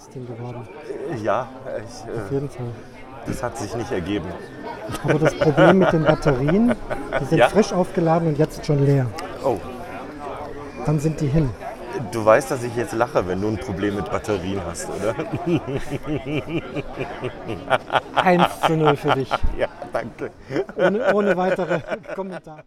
[0.00, 0.68] Sopranistin geworden.
[1.22, 1.48] Ja,
[1.78, 2.66] ich, Auf äh, jeden Fall.
[3.26, 4.26] das hat sich nicht ergeben.
[5.04, 6.74] Aber das Problem mit den Batterien,
[7.20, 7.48] die sind Ja.
[7.48, 9.06] frisch aufgeladen und jetzt schon leer.
[9.44, 9.58] Oh,
[10.86, 11.50] Dann sind die hin.
[12.12, 15.14] du weißt, dass ich jetzt lache, wenn du ein Problem mit Batterien hast, oder?
[18.14, 19.30] 1 zu 0 für dich.
[19.58, 20.30] Ja, danke.
[20.76, 21.80] Ohne, ohne weitere
[22.14, 22.60] Kommentar.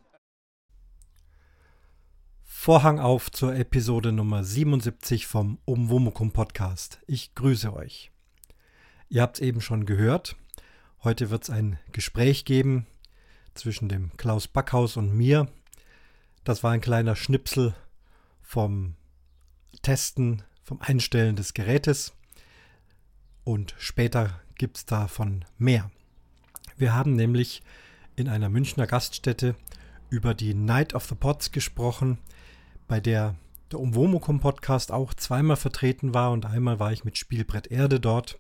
[2.66, 7.02] Vorhang auf zur Episode Nummer 77 vom Umwomukum Podcast.
[7.08, 8.10] Ich grüße euch.
[9.10, 10.38] Ihr habt es eben schon gehört.
[11.04, 12.88] Heute wird es ein Gespräch geben
[13.54, 15.50] zwischen dem Klaus Backhaus und mir.
[16.46, 17.76] Das war ein kleiner Schnipsel
[18.42, 18.96] vom
[19.82, 22.14] Testen, vom Einstellen des Gerätes.
[23.44, 25.92] Und später gibt es davon mehr.
[26.78, 27.62] Wir haben nämlich
[28.16, 29.58] in einer Münchner Gaststätte
[30.10, 32.20] über die Night of the Pots gesprochen,
[32.94, 33.34] bei der
[33.72, 38.38] der Umwomukum Podcast auch zweimal vertreten war und einmal war ich mit Spielbrett Erde dort.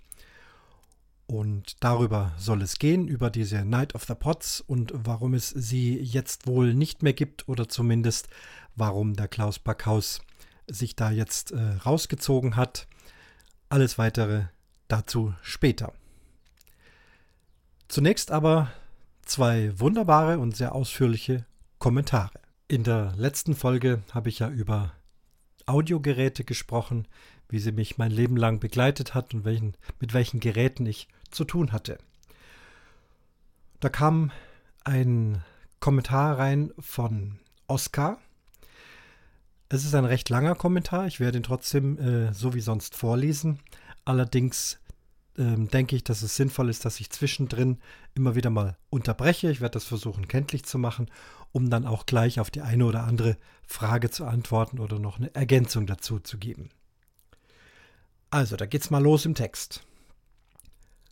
[1.25, 5.97] Und darüber soll es gehen, über diese Night of the Pots und warum es sie
[5.97, 8.29] jetzt wohl nicht mehr gibt oder zumindest
[8.75, 10.21] warum der Klaus Backhaus
[10.67, 12.85] sich da jetzt äh, rausgezogen hat.
[13.69, 14.43] Alles weitere
[14.87, 15.93] dazu später.
[17.87, 18.71] Zunächst aber
[19.25, 21.43] zwei wunderbare und sehr ausführliche
[21.79, 22.42] Kommentare.
[22.67, 24.93] In der letzten Folge habe ich ja über
[25.65, 27.07] Audiogeräte gesprochen,
[27.49, 31.43] wie sie mich mein Leben lang begleitet hat und welchen, mit welchen Geräten ich zu
[31.43, 31.97] tun hatte.
[33.79, 34.31] Da kam
[34.83, 35.43] ein
[35.79, 38.17] Kommentar rein von Oskar.
[39.67, 43.59] Es ist ein recht langer Kommentar, ich werde ihn trotzdem äh, so wie sonst vorlesen.
[44.05, 44.79] Allerdings
[45.37, 47.79] ähm, denke ich, dass es sinnvoll ist, dass ich zwischendrin
[48.13, 49.49] immer wieder mal unterbreche.
[49.49, 51.09] Ich werde das versuchen kenntlich zu machen,
[51.51, 55.33] um dann auch gleich auf die eine oder andere Frage zu antworten oder noch eine
[55.33, 56.69] Ergänzung dazu zu geben.
[58.29, 59.83] Also, da geht's mal los im Text.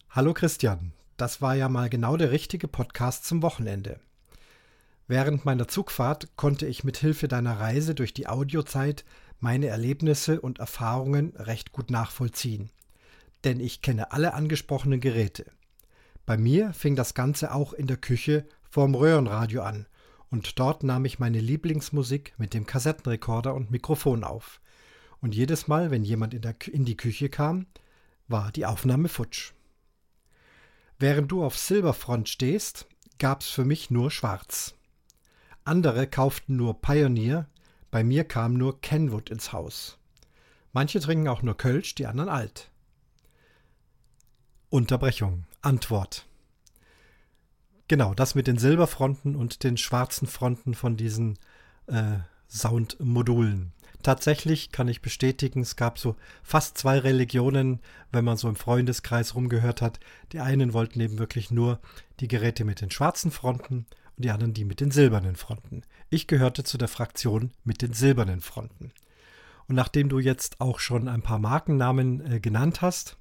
[0.09, 3.99] Hallo Christian, das war ja mal genau der richtige Podcast zum Wochenende.
[5.07, 9.05] Während meiner Zugfahrt konnte ich mit Hilfe deiner Reise durch die Audiozeit
[9.39, 12.71] meine Erlebnisse und Erfahrungen recht gut nachvollziehen
[13.43, 15.51] denn ich kenne alle angesprochenen Geräte.
[16.25, 19.87] Bei mir fing das Ganze auch in der Küche vorm Röhrenradio an
[20.29, 24.61] und dort nahm ich meine Lieblingsmusik mit dem Kassettenrekorder und Mikrofon auf.
[25.19, 27.67] Und jedes Mal, wenn jemand in, der, in die Küche kam,
[28.27, 29.53] war die Aufnahme futsch.
[30.97, 32.87] Während du auf Silberfront stehst,
[33.19, 34.73] gab's für mich nur Schwarz.
[35.65, 37.47] Andere kauften nur Pioneer,
[37.91, 39.99] bei mir kam nur Kenwood ins Haus.
[40.71, 42.70] Manche trinken auch nur Kölsch, die anderen alt.
[44.71, 45.43] Unterbrechung.
[45.61, 46.25] Antwort.
[47.89, 51.37] Genau, das mit den Silberfronten und den schwarzen Fronten von diesen
[51.87, 53.73] äh, Soundmodulen.
[54.01, 57.81] Tatsächlich kann ich bestätigen, es gab so fast zwei Religionen,
[58.13, 59.99] wenn man so im Freundeskreis rumgehört hat.
[60.31, 61.81] Die einen wollten eben wirklich nur
[62.21, 65.81] die Geräte mit den schwarzen Fronten und die anderen die mit den silbernen Fronten.
[66.09, 68.93] Ich gehörte zu der Fraktion mit den silbernen Fronten.
[69.67, 73.17] Und nachdem du jetzt auch schon ein paar Markennamen äh, genannt hast,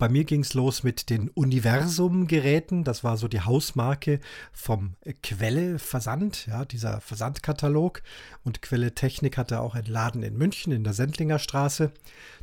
[0.00, 2.84] bei mir ging es los mit den Universum-Geräten.
[2.84, 4.18] Das war so die Hausmarke
[4.50, 8.02] vom Quelle Versand, ja, dieser Versandkatalog.
[8.42, 11.92] Und Quelle Technik hatte auch einen Laden in München in der Sendlinger Straße.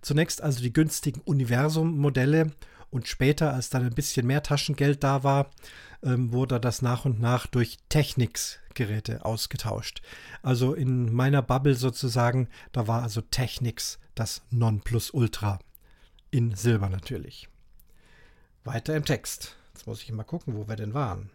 [0.01, 2.51] Zunächst also die günstigen Universum-Modelle
[2.91, 5.49] und später, als dann ein bisschen mehr Taschengeld da war,
[6.03, 10.03] ähm, wurde das nach und nach durch Technics-Geräte ausgetauscht.
[10.43, 15.57] Also in meiner Bubble sozusagen, da war also Technics das Nonplusultra.
[16.29, 17.47] In Silber natürlich.
[18.63, 19.55] Weiter im Text.
[19.73, 21.29] Jetzt muss ich mal gucken, wo wir denn waren.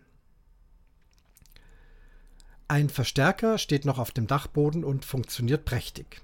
[2.69, 6.21] Ein Verstärker steht noch auf dem Dachboden und funktioniert prächtig.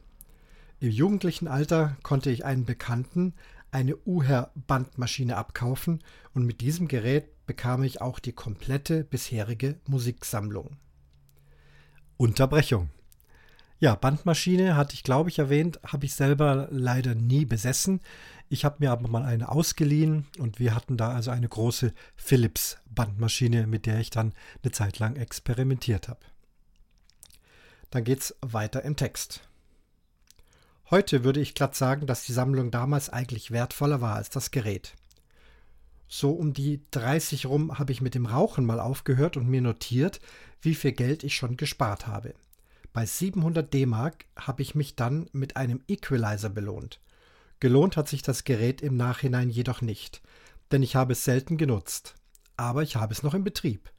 [0.81, 3.35] Im jugendlichen Alter konnte ich einen Bekannten
[3.71, 10.77] eine Uher-Bandmaschine abkaufen und mit diesem Gerät bekam ich auch die komplette bisherige Musiksammlung.
[12.17, 12.91] Unterbrechung.
[13.81, 18.01] Ja, Bandmaschine hatte ich, glaube ich, erwähnt, habe ich selber leider nie besessen.
[18.49, 22.79] Ich habe mir aber mal eine ausgeliehen und wir hatten da also eine große Philips
[22.91, 24.33] Bandmaschine, mit der ich dann
[24.63, 26.21] eine Zeit lang experimentiert habe.
[27.91, 29.43] Dann geht's weiter im Text.
[30.91, 34.95] Heute würde ich glatt sagen, dass die Sammlung damals eigentlich wertvoller war als das Gerät.
[36.09, 40.21] So um die 30 rum habe ich mit dem Rauchen mal aufgehört und mir notiert,
[40.63, 42.35] wie viel Geld ich schon gespart habe.
[42.93, 47.01] Bei 700 D-Mark habe ich mich dann mit einem Equalizer belohnt.
[47.61, 50.23] Gelohnt hat sich das Gerät im Nachhinein jedoch nicht,
[50.71, 52.15] denn ich habe es selten genutzt.
[52.57, 53.91] Aber ich habe es noch im Betrieb.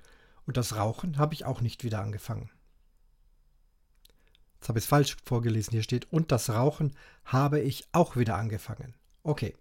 [0.46, 2.50] Und das Rauchen habe ich auch nicht wieder angefangen.
[4.60, 5.72] Jetzt habe ich es falsch vorgelesen.
[5.72, 8.94] Hier steht, und das Rauchen habe ich auch wieder angefangen.
[9.24, 9.56] Okay.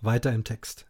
[0.00, 0.86] Weiter im Text.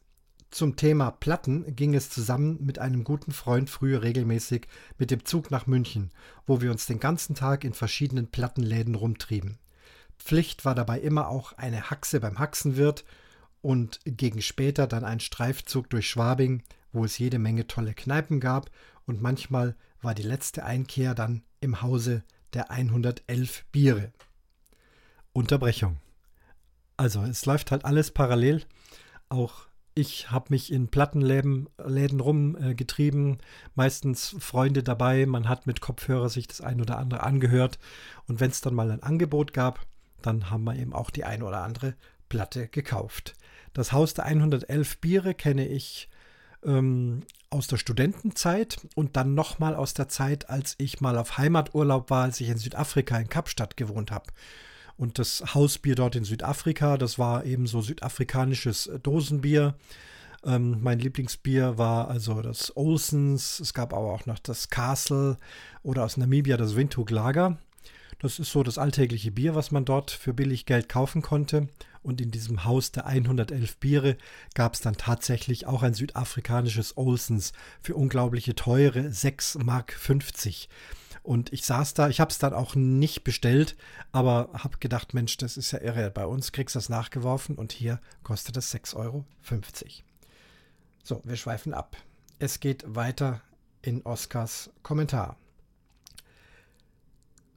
[0.51, 4.67] Zum Thema Platten ging es zusammen mit einem guten Freund früher regelmäßig
[4.97, 6.11] mit dem Zug nach München,
[6.47, 9.59] wo wir uns den ganzen Tag in verschiedenen Plattenläden rumtrieben.
[10.19, 13.05] Pflicht war dabei immer auch eine Haxe beim Haxenwirt
[13.61, 16.63] und gegen später dann ein Streifzug durch Schwabing,
[16.93, 18.71] wo es jede Menge tolle Kneipen gab
[19.05, 22.23] und manchmal war die letzte Einkehr dann im Hause
[22.55, 24.13] der 111 Biere.
[25.33, 25.99] Unterbrechung.
[26.97, 28.65] Also es läuft halt alles parallel.
[29.29, 29.68] Auch
[29.99, 33.39] ich habe mich in Plattenläden Läden rumgetrieben, äh,
[33.75, 37.81] meistens Freunde dabei, man hat mit Kopfhörer sich das ein oder andere angehört
[38.29, 39.81] und wenn es dann mal ein Angebot gab,
[40.23, 41.95] dann haben wir eben auch die ein oder andere
[42.29, 43.35] Platte gekauft.
[43.73, 46.09] Das Haus der 111 Biere kenne ich
[46.65, 52.11] ähm, aus der Studentenzeit und dann nochmal aus der Zeit, als ich mal auf Heimaturlaub
[52.11, 54.27] war, als ich in Südafrika in Kapstadt gewohnt habe.
[54.99, 59.77] Und das Hausbier dort in Südafrika, das war eben so südafrikanisches Dosenbier.
[60.45, 63.61] Ähm, mein Lieblingsbier war also das Olsens.
[63.61, 65.37] Es gab aber auch noch das Castle
[65.83, 67.59] oder aus Namibia das Windhoek Lager.
[68.19, 71.69] Das ist so das alltägliche Bier, was man dort für billig Geld kaufen konnte.
[72.03, 74.17] Und in diesem Haus der 111 Biere
[74.55, 77.53] gab es dann tatsächlich auch ein südafrikanisches Olsens
[77.83, 79.99] für unglaubliche teure 6,50 Mark.
[81.23, 83.77] Und ich saß da, ich habe es dann auch nicht bestellt,
[84.13, 86.11] aber habe gedacht, Mensch, das ist ja irre.
[86.11, 89.25] Bei uns kriegst du das nachgeworfen und hier kostet es 6,50 Euro.
[91.03, 91.97] So, wir schweifen ab.
[92.39, 93.43] Es geht weiter
[93.83, 95.37] in Oscars Kommentar.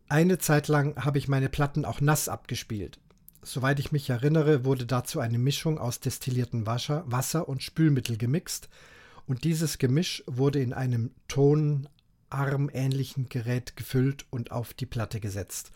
[0.10, 3.00] Eine Zeit lang habe ich meine Platten auch nass abgespielt.
[3.44, 8.70] Soweit ich mich erinnere, wurde dazu eine Mischung aus destilliertem Wasser, Wasser und Spülmittel gemixt
[9.26, 15.72] und dieses Gemisch wurde in einem tonarmähnlichen Gerät gefüllt und auf die Platte gesetzt,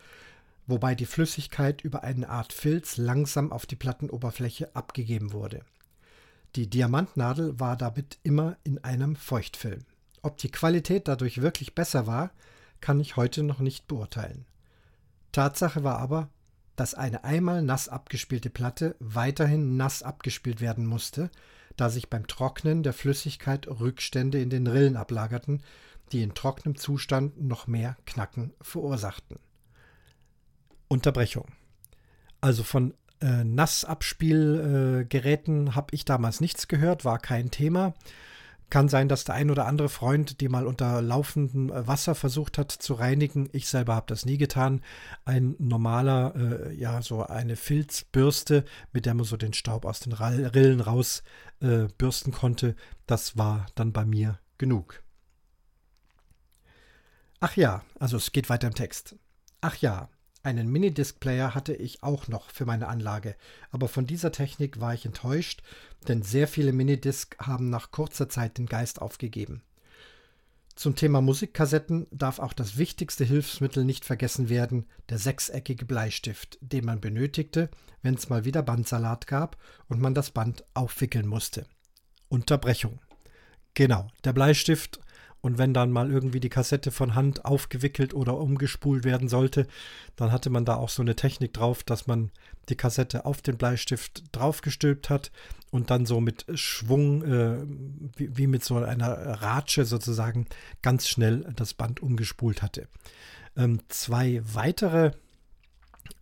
[0.68, 5.62] wobei die Flüssigkeit über eine Art Filz langsam auf die Plattenoberfläche abgegeben wurde.
[6.54, 9.84] Die Diamantnadel war damit immer in einem Feuchtfilm.
[10.22, 12.30] Ob die Qualität dadurch wirklich besser war,
[12.80, 14.46] kann ich heute noch nicht beurteilen.
[15.32, 16.30] Tatsache war aber,
[16.76, 21.30] dass eine einmal nass abgespielte Platte weiterhin nass abgespielt werden musste,
[21.76, 25.62] da sich beim Trocknen der Flüssigkeit Rückstände in den Rillen ablagerten,
[26.12, 29.38] die in trockenem Zustand noch mehr Knacken verursachten.
[30.88, 31.46] Unterbrechung.
[32.40, 37.94] Also von äh, Nassabspielgeräten äh, habe ich damals nichts gehört, war kein Thema.
[38.68, 42.58] Kann sein, dass der ein oder andere Freund die mal unter laufendem äh, Wasser versucht
[42.58, 43.48] hat zu reinigen.
[43.52, 44.82] Ich selber habe das nie getan.
[45.24, 50.12] Ein normaler, äh, ja, so eine Filzbürste, mit der man so den Staub aus den
[50.12, 51.22] Rillen raus
[51.60, 51.86] äh,
[52.32, 52.74] konnte,
[53.06, 55.02] das war dann bei mir genug.
[57.40, 59.16] Ach ja, also es geht weiter im Text.
[59.60, 60.08] Ach ja,
[60.46, 63.34] einen Minidisc-Player hatte ich auch noch für meine Anlage,
[63.72, 65.62] aber von dieser Technik war ich enttäuscht,
[66.06, 69.62] denn sehr viele Minidisc haben nach kurzer Zeit den Geist aufgegeben.
[70.76, 76.84] Zum Thema Musikkassetten darf auch das wichtigste Hilfsmittel nicht vergessen werden, der sechseckige Bleistift, den
[76.84, 77.68] man benötigte,
[78.02, 79.56] wenn es mal wieder Bandsalat gab
[79.88, 81.66] und man das Band aufwickeln musste.
[82.28, 83.00] Unterbrechung.
[83.74, 85.00] Genau, der Bleistift
[85.46, 89.68] und wenn dann mal irgendwie die Kassette von Hand aufgewickelt oder umgespult werden sollte,
[90.16, 92.32] dann hatte man da auch so eine Technik drauf, dass man
[92.68, 95.30] die Kassette auf den Bleistift draufgestülpt hat
[95.70, 97.58] und dann so mit Schwung, äh,
[98.16, 100.48] wie, wie, mit so einer Ratsche sozusagen,
[100.82, 102.88] ganz schnell das Band umgespult hatte.
[103.56, 105.12] Ähm, zwei weitere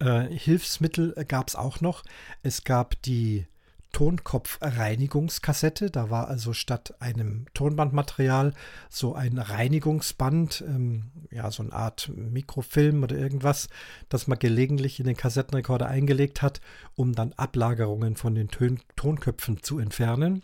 [0.00, 2.04] äh, Hilfsmittel gab es auch noch.
[2.42, 3.46] Es gab die
[3.94, 5.90] Tonkopfreinigungskassette.
[5.90, 8.52] Da war also statt einem Tonbandmaterial
[8.90, 13.68] so ein Reinigungsband, ähm, ja, so eine Art Mikrofilm oder irgendwas,
[14.08, 16.60] das man gelegentlich in den Kassettenrekorder eingelegt hat,
[16.96, 20.42] um dann Ablagerungen von den Tön Tonköpfen zu entfernen.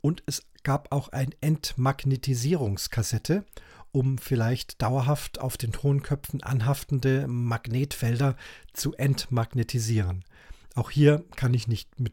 [0.00, 3.44] Und es gab auch ein Entmagnetisierungskassette,
[3.92, 8.34] um vielleicht dauerhaft auf den Tonköpfen anhaftende Magnetfelder
[8.72, 10.24] zu entmagnetisieren.
[10.74, 12.12] Auch hier kann ich nicht mit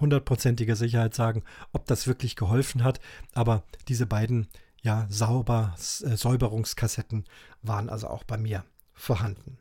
[0.00, 3.00] hundertprozentiger Sicherheit sagen, ob das wirklich geholfen hat.
[3.32, 4.48] Aber diese beiden
[4.82, 7.24] ja, sauber, äh, Säuberungskassetten
[7.62, 9.58] waren also auch bei mir vorhanden.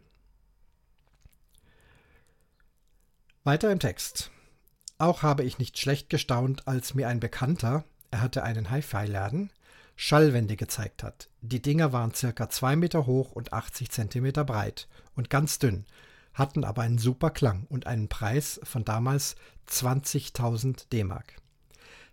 [3.44, 4.32] Weiter im Text.
[4.98, 9.52] Auch habe ich nicht schlecht gestaunt, als mir ein Bekannter, er hatte einen Hi-Fi-Laden,
[9.96, 11.30] Schallwände gezeigt hat.
[11.42, 15.86] Die Dinger waren circa 2 Meter hoch und 80 Zentimeter breit und ganz dünn,
[16.34, 19.36] hatten aber einen super Klang und einen Preis von damals
[19.70, 21.36] 20.000 D-Mark.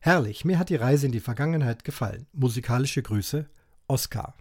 [0.00, 2.26] Herrlich, mir hat die Reise in die Vergangenheit gefallen.
[2.32, 3.46] Musikalische Grüße,
[3.86, 4.34] Oskar.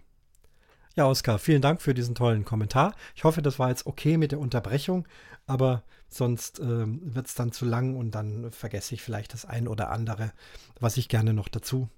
[0.96, 2.94] Ja, Oskar, vielen Dank für diesen tollen Kommentar.
[3.14, 5.06] Ich hoffe, das war jetzt okay mit der Unterbrechung,
[5.46, 9.68] aber sonst ähm, wird es dann zu lang und dann vergesse ich vielleicht das ein
[9.68, 10.32] oder andere,
[10.80, 11.88] was ich gerne noch dazu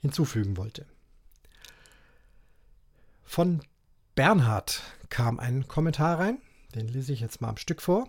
[0.00, 0.86] hinzufügen wollte.
[3.24, 3.62] Von
[4.14, 6.38] Bernhard kam ein Kommentar rein,
[6.74, 8.08] den lese ich jetzt mal am Stück vor.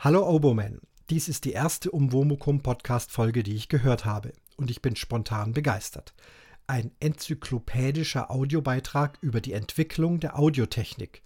[0.00, 4.80] Hallo Oboman, dies ist die erste Umwomukum Podcast Folge, die ich gehört habe und ich
[4.80, 6.14] bin spontan begeistert
[6.68, 11.22] ein enzyklopädischer Audiobeitrag über die Entwicklung der Audiotechnik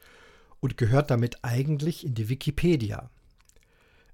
[0.61, 3.11] und gehört damit eigentlich in die Wikipedia.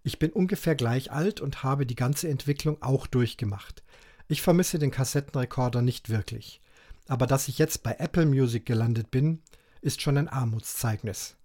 [0.03, 3.85] Ich bin ungefähr gleich alt und habe die ganze Entwicklung auch durchgemacht.
[4.27, 6.63] Ich vermisse den Kassettenrekorder nicht wirklich.
[7.07, 9.43] Aber dass ich jetzt bei Apple Music gelandet bin,
[9.83, 11.38] ist schon ein Armutszeugnis.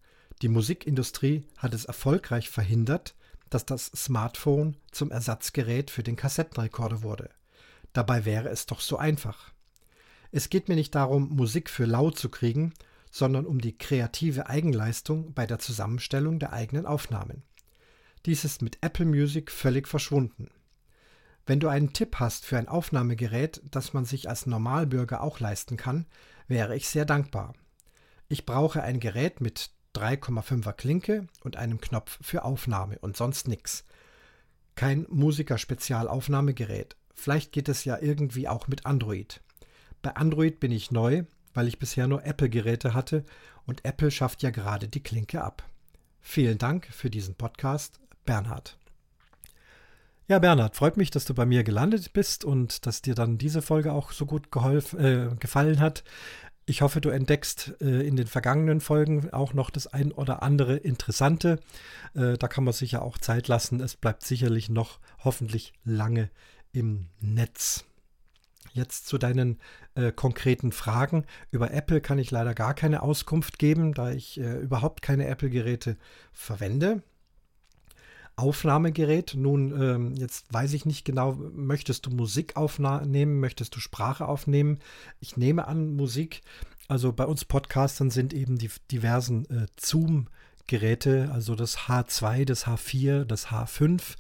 [0.43, 3.15] Die Musikindustrie hat es erfolgreich verhindert,
[3.50, 7.29] dass das Smartphone zum Ersatzgerät für den Kassettenrekorder wurde.
[7.93, 9.53] Dabei wäre es doch so einfach.
[10.33, 12.73] Es geht mir nicht darum, Musik für laut zu kriegen,
[13.09, 17.43] sondern um die kreative Eigenleistung bei der Zusammenstellung der eigenen Aufnahmen.
[18.25, 20.50] Dies ist mit Apple Music völlig verschwunden.
[21.45, 25.77] Wenn du einen Tipp hast für ein Aufnahmegerät, das man sich als Normalbürger auch leisten
[25.77, 26.05] kann,
[26.50, 27.53] wäre ich sehr dankbar.
[28.27, 33.85] Ich brauche ein Gerät mit 3,5er Klinke und einem Knopf für Aufnahme und sonst nichts.
[34.75, 36.95] Kein Musiker-Spezialaufnahmegerät.
[37.13, 39.41] Vielleicht geht es ja irgendwie auch mit Android.
[40.01, 41.23] Bei Android bin ich neu,
[41.53, 43.23] weil ich bisher nur Apple-Geräte hatte
[43.65, 45.63] und Apple schafft ja gerade die Klinke ab.
[46.21, 48.77] Vielen Dank für diesen Podcast, Bernhard.
[50.29, 53.62] Ja, Bernhard, freut mich, dass du bei mir gelandet bist und dass dir dann diese
[53.62, 56.03] Folge auch so gut geholfen, äh, gefallen hat.
[56.65, 60.77] Ich hoffe, du entdeckst äh, in den vergangenen Folgen auch noch das ein oder andere
[60.77, 61.60] Interessante.
[62.15, 63.82] Äh, da kann man sich ja auch Zeit lassen.
[63.82, 66.29] Es bleibt sicherlich noch hoffentlich lange
[66.72, 67.84] im Netz.
[68.72, 69.60] Jetzt zu deinen
[69.96, 71.25] äh, konkreten Fragen.
[71.51, 75.98] Über Apple kann ich leider gar keine Auskunft geben, da ich äh, überhaupt keine Apple-Geräte
[76.32, 77.03] verwende.
[78.36, 79.36] Aufnahmegerät.
[79.36, 84.80] Nun, ähm, jetzt weiß ich nicht genau, möchtest du Musik aufnehmen, möchtest du Sprache aufnehmen?
[85.20, 86.42] Ich nehme an, Musik.
[86.88, 93.24] Also bei uns Podcastern sind eben die diversen äh, Zoom-Geräte, also das H2, das H4,
[93.25, 94.16] das H5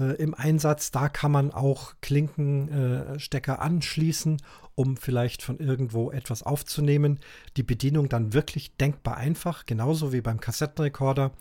[0.00, 0.90] äh, im Einsatz.
[0.90, 4.42] Da kann man auch Klinkenstecker anschließen,
[4.74, 7.20] um vielleicht von irgendwo etwas aufzunehmen.
[7.56, 11.32] Die Bedienung dann wirklich denkbar einfach, genauso wie beim Kassettenrekorder.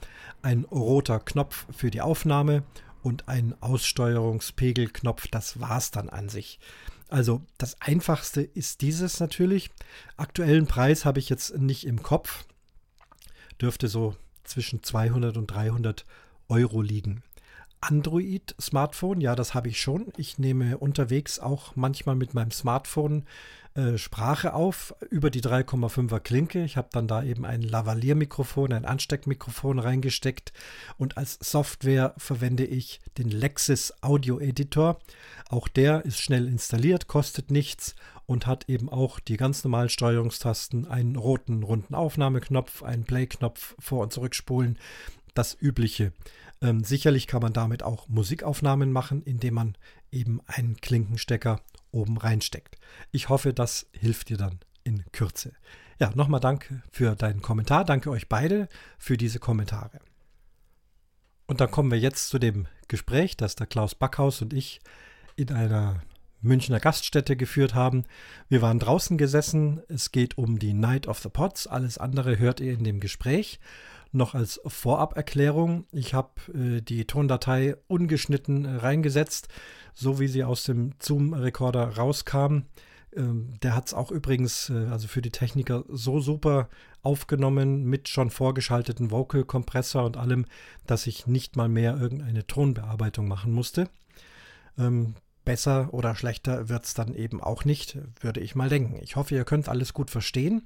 [0.42, 2.64] Ein roter Knopf für die Aufnahme
[3.02, 6.60] und ein Aussteuerungspegelknopf, das war es dann an sich.
[7.08, 9.72] Also das einfachste ist dieses natürlich.
[10.18, 12.46] Aktuellen Preis habe ich jetzt nicht im Kopf.
[13.60, 16.06] Dürfte so zwischen 200 und 300
[16.50, 17.24] Euro liegen.
[17.82, 20.08] Android-Smartphone, ja, das habe ich schon.
[20.18, 23.26] Ich nehme unterwegs auch manchmal mit meinem Smartphone
[23.76, 26.64] äh, Sprache auf über die 3,5er Klinke.
[26.64, 30.52] Ich habe dann da eben ein Lavalier-Mikrofon, ein Ansteckmikrofon reingesteckt
[30.98, 35.00] und als Software verwende ich den Lexis Audio Editor.
[35.50, 37.96] Auch der ist schnell installiert, kostet nichts
[38.26, 44.04] und hat eben auch die ganz normalen Steuerungstasten, einen roten runden Aufnahmeknopf, einen Play-Knopf vor-
[44.04, 44.78] und zurückspulen,
[45.34, 46.12] das übliche.
[46.62, 49.78] Ähm, sicherlich kann man damit auch Musikaufnahmen machen, indem man
[50.12, 51.62] eben einen Klinkenstecker
[51.92, 52.78] oben reinsteckt.
[53.12, 55.54] Ich hoffe, das hilft dir dann in Kürze.
[56.00, 57.86] Ja, nochmal danke für deinen Kommentar.
[57.86, 60.00] Danke euch beide für diese Kommentare.
[61.48, 64.82] Und dann kommen wir jetzt zu dem Gespräch, das der Klaus Backhaus und ich
[65.36, 66.02] in einer
[66.42, 68.06] Münchner Gaststätte geführt haben.
[68.48, 69.82] Wir waren draußen gesessen.
[69.90, 71.68] Es geht um die Night of the Pots.
[71.68, 73.60] Alles andere hört ihr in dem Gespräch
[74.12, 75.86] noch als Voraberklärung.
[75.92, 79.48] Ich habe äh, die Tondatei ungeschnitten äh, reingesetzt,
[79.94, 82.64] so wie sie aus dem Zoom-Rekorder rauskam.
[83.16, 86.70] Ähm, der hat es auch übrigens, äh, also für die Techniker, so super
[87.02, 90.46] aufgenommen mit schon vorgeschalteten Vocal-Kompressor und allem,
[90.86, 93.90] dass ich nicht mal mehr irgendeine Tonbearbeitung machen musste.
[94.78, 95.16] Ähm,
[95.50, 99.00] besser oder schlechter wird es dann eben auch nicht, würde ich mal denken.
[99.02, 100.62] Ich hoffe, ihr könnt alles gut verstehen.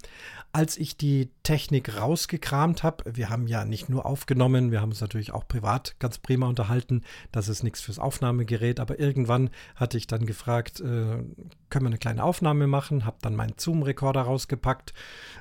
[0.52, 5.00] Als ich die Technik rausgekramt habe, wir haben ja nicht nur aufgenommen, wir haben uns
[5.00, 7.04] natürlich auch privat ganz prima unterhalten.
[7.32, 11.98] Das ist nichts fürs Aufnahmegerät, aber irgendwann hatte ich dann gefragt, äh, können wir eine
[11.98, 13.06] kleine Aufnahme machen?
[13.06, 14.94] Habe dann meinen Zoom-Rekorder rausgepackt,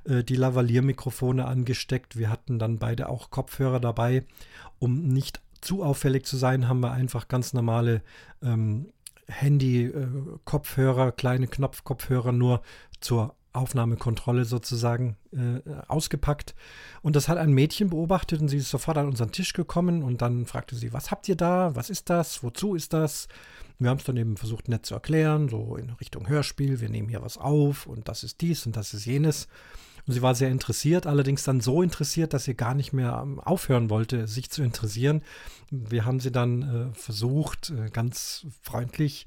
[0.04, 2.16] äh, die Lavalier-Mikrofone angesteckt.
[2.16, 4.22] Wir hatten dann beide auch Kopfhörer dabei.
[4.78, 8.02] Um nicht zu auffällig zu sein, haben wir einfach ganz normale
[8.40, 8.92] ähm,
[9.32, 12.62] Handy-Kopfhörer, äh, kleine Knopfkopfhörer nur
[13.00, 16.54] zur Aufnahmekontrolle sozusagen äh, ausgepackt.
[17.02, 20.22] Und das hat ein Mädchen beobachtet und sie ist sofort an unseren Tisch gekommen und
[20.22, 21.74] dann fragte sie, was habt ihr da?
[21.76, 22.42] Was ist das?
[22.42, 23.28] Wozu ist das?
[23.78, 27.08] Wir haben es dann eben versucht nett zu erklären, so in Richtung Hörspiel, wir nehmen
[27.08, 29.48] hier was auf und das ist dies und das ist jenes.
[30.06, 33.38] Und sie war sehr interessiert, allerdings dann so interessiert, dass sie gar nicht mehr ähm,
[33.38, 35.22] aufhören wollte, sich zu interessieren.
[35.70, 39.26] Wir haben sie dann äh, versucht, äh, ganz freundlich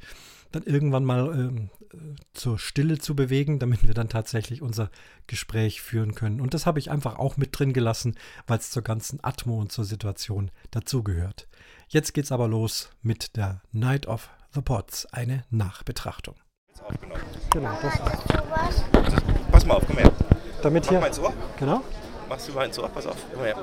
[0.52, 1.98] dann irgendwann mal ähm, äh,
[2.34, 4.90] zur Stille zu bewegen, damit wir dann tatsächlich unser
[5.28, 6.42] Gespräch führen können.
[6.42, 8.16] Und das habe ich einfach auch mit drin gelassen,
[8.48, 11.48] weil es zur ganzen Atmo und zur Situation dazugehört.
[11.88, 16.36] Jetzt geht's aber los mit der Night of the Pots, eine Nachbetrachtung.
[17.52, 18.00] Genau, das.
[19.52, 20.12] Pass mal auf, komm her.
[20.66, 21.00] Damit Mach hier.
[21.00, 21.34] mal ins Ohr.
[21.60, 21.82] Genau.
[22.28, 23.16] Machst du mal ins Ohr, pass auf.
[23.36, 23.56] Komm her.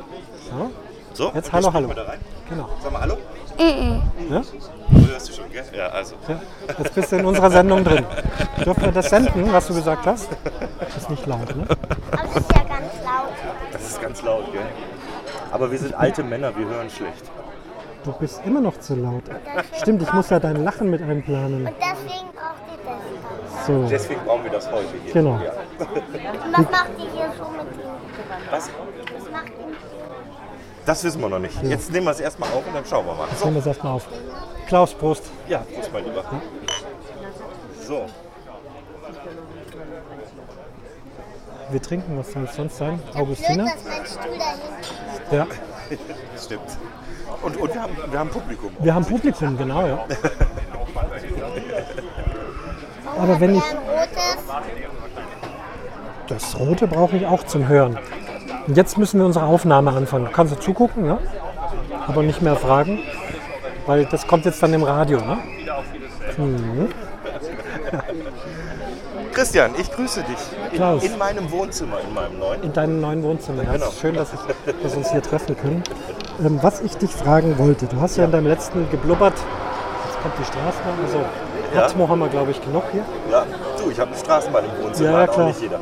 [0.48, 0.70] So.
[1.14, 1.88] So, Jetzt und hallo, hallo.
[1.88, 2.20] wir Da rein.
[2.48, 2.68] Genau.
[2.80, 3.16] Sag mal Hallo.
[3.58, 4.42] Ja?
[4.88, 5.64] Du hörst du schon, gell?
[5.76, 6.14] Ja, also.
[6.28, 6.40] Ja.
[6.78, 8.06] Jetzt bist du in unserer Sendung drin.
[8.64, 10.28] Dürfen wir das senden, was du gesagt hast?
[10.96, 11.66] Ist nicht laut, ne?
[12.12, 13.32] Aber es ist ja ganz laut.
[13.72, 14.62] Das ist ganz laut, gell?
[15.50, 17.24] Aber wir sind alte Männer, wir hören schlecht.
[18.04, 19.24] Du bist immer noch zu laut.
[19.80, 21.66] Stimmt, ich muss ja dein Lachen mit einplanen.
[21.66, 22.31] Und deswegen das.
[23.66, 25.12] So, Deswegen brauchen wir das heute hier.
[25.12, 25.40] genau.
[25.42, 25.52] Ja.
[25.52, 28.50] Und was macht ihr hier so mit ihm?
[28.50, 28.68] Was?
[28.68, 29.76] Was macht ihr?
[30.84, 31.62] Das wissen wir noch nicht.
[31.62, 33.28] Jetzt nehmen wir es erstmal auf und dann schauen wir mal.
[33.38, 33.44] So.
[33.44, 34.06] Nehmen wir es erstmal auf.
[34.66, 35.30] Klaus, Prost.
[35.48, 36.24] Ja, Prost, mein Lieber.
[37.86, 38.06] So,
[41.72, 42.98] Wir trinken, was soll es sonst sein?
[42.98, 43.64] Blöd, Augustina?
[43.64, 45.46] dass mein Stuhl da hinten Ja.
[46.38, 46.60] stimmt.
[47.40, 48.70] Und, und wir, haben, wir haben Publikum.
[48.78, 50.04] Wir haben Publikum, genau, ja.
[53.22, 53.62] Aber wenn ich.
[56.26, 57.98] Das Rote brauche ich auch zum Hören.
[58.66, 60.24] Und jetzt müssen wir unsere Aufnahme anfangen.
[60.26, 61.18] Du kannst du zugucken, ne?
[62.06, 63.00] aber nicht mehr fragen,
[63.86, 65.18] weil das kommt jetzt dann im Radio.
[65.18, 65.38] Ne?
[66.36, 66.88] Mhm.
[69.32, 70.74] Christian, ich grüße dich.
[70.74, 71.02] Klaus.
[71.04, 72.62] In, in meinem Wohnzimmer, in meinem neuen.
[72.62, 73.62] In deinem neuen Wohnzimmer.
[73.62, 73.86] Ja, Genau.
[73.86, 74.40] es ist schön, dass, ich,
[74.82, 75.82] dass wir uns hier treffen können.
[76.44, 80.34] Ähm, was ich dich fragen wollte, du hast ja in deinem letzten geblubbert, jetzt kommt
[80.38, 81.24] die Straßenbahn, also
[81.74, 81.84] Ja.
[81.86, 83.04] Atmo haben wir glaube ich genug hier.
[83.30, 83.44] Ja,
[83.78, 85.46] du, ich habe eine Straßenbahn im Wohnzimmer, Ja, ja, klar.
[85.46, 85.80] nicht jeder.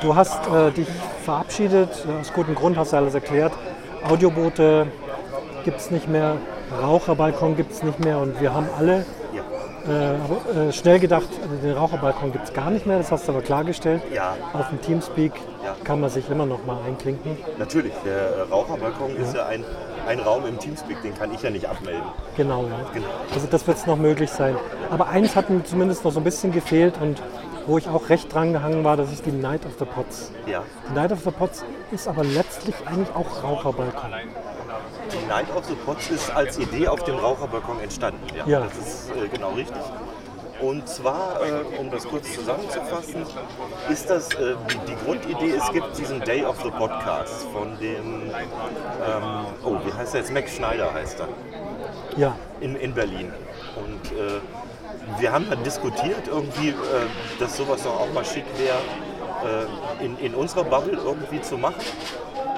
[0.00, 0.88] Du hast äh, dich
[1.24, 3.52] verabschiedet, aus gutem Grund hast du alles erklärt.
[4.08, 4.86] Audioboote
[5.64, 6.36] gibt es nicht mehr,
[6.82, 9.42] Raucherbalkon gibt es nicht mehr und wir haben alle Ja.
[9.92, 11.28] äh, äh, schnell gedacht,
[11.62, 14.00] den Raucherbalkon gibt es gar nicht mehr, das hast du aber klargestellt.
[14.14, 14.36] Ja.
[14.54, 15.74] Auf dem Teamspeak Ja.
[15.84, 17.36] kann man sich immer noch mal einklinken.
[17.58, 19.64] Natürlich, der Raucherbalkon ist ja ein,
[20.06, 22.02] ein Raum im Teamspeak, den kann ich ja nicht abmelden.
[22.36, 22.76] Genau, ja.
[22.92, 23.06] Genau.
[23.34, 24.56] Also das wird es noch möglich sein.
[24.90, 27.22] Aber eins hat mir zumindest noch so ein bisschen gefehlt und
[27.66, 30.32] wo ich auch recht dran gehangen war, das ist die Night of the Pots.
[30.46, 30.62] Ja.
[30.90, 34.10] Die Night of the Pots ist aber letztlich eigentlich auch Raucherbalkon.
[35.12, 38.20] Die Night of the Pots ist als Idee auf dem Raucherbalkon entstanden.
[38.36, 38.60] Ja, Ja.
[38.60, 39.76] das ist äh, genau richtig.
[40.60, 43.24] Und zwar, äh, um das kurz zusammenzufassen,
[43.90, 44.54] ist das äh,
[44.86, 50.14] die, Grundidee, es gibt diesen Day of the Podcast von dem, ähm, oh, wie heißt
[50.14, 50.32] er jetzt?
[50.32, 51.28] Max Schneider heißt er.
[52.16, 53.32] Ja, in, in Berlin.
[53.76, 54.40] Und äh,
[55.18, 56.74] wir haben dann diskutiert irgendwie, äh,
[57.38, 58.78] dass sowas doch auch mal schick wäre,
[60.00, 61.82] äh, in, in unserer Bubble irgendwie zu machen.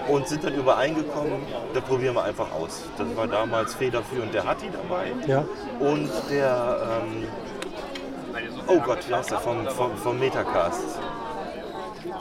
[0.09, 1.43] Und sind dann übereingekommen,
[1.75, 2.83] da probieren wir einfach aus.
[2.99, 5.45] Das war damals federführend der Hatti dabei ja.
[5.79, 7.29] und der, ähm,
[8.69, 10.83] oh Gott, wie heißt der, vom, vom, vom Metacast.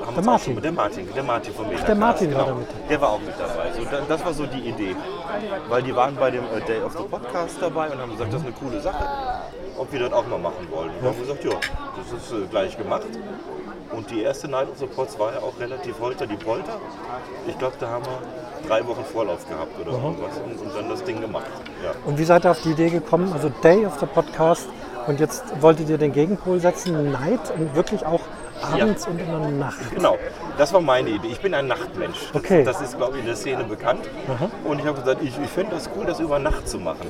[0.08, 0.54] Uns auch Martin.
[0.54, 1.88] schon- Der Martin, der Martin vom Metacast.
[1.88, 2.54] der Martin war genau.
[2.56, 2.90] da mit.
[2.90, 3.72] Der war auch mit dabei.
[3.78, 4.96] So, da- das war so die Idee.
[5.70, 8.42] Weil die waren bei dem äh, Day of the Podcast dabei und haben gesagt, das
[8.42, 9.04] ist eine coole Sache,
[9.78, 10.90] ob wir das auch mal machen wollen.
[10.92, 13.08] Und wir haben gesagt, ja, das ist äh, gleich gemacht.
[13.92, 16.78] Und die erste Night of the Pots war ja auch relativ holter die Polter.
[17.48, 21.04] Ich glaube, da haben wir drei Wochen Vorlauf gehabt oder irgendwas und, und dann das
[21.04, 21.48] Ding gemacht.
[21.84, 21.92] Ja.
[22.06, 23.32] Und wie seid ihr auf die Idee gekommen?
[23.34, 24.68] Also Day of the Podcast
[25.08, 28.22] und jetzt wolltet ihr den Gegenpol setzen, Night und wirklich auch
[28.62, 29.80] abends und in der Nacht.
[29.96, 30.18] Genau,
[30.58, 31.30] das war meine Idee.
[31.30, 32.30] Ich bin ein Nachtmensch.
[32.34, 32.64] Das, Okay.
[32.64, 34.08] das ist, glaube ich, in der Szene bekannt.
[34.64, 37.08] Und ich habe gesagt, ich, ich finde das cool, das über Nacht zu machen.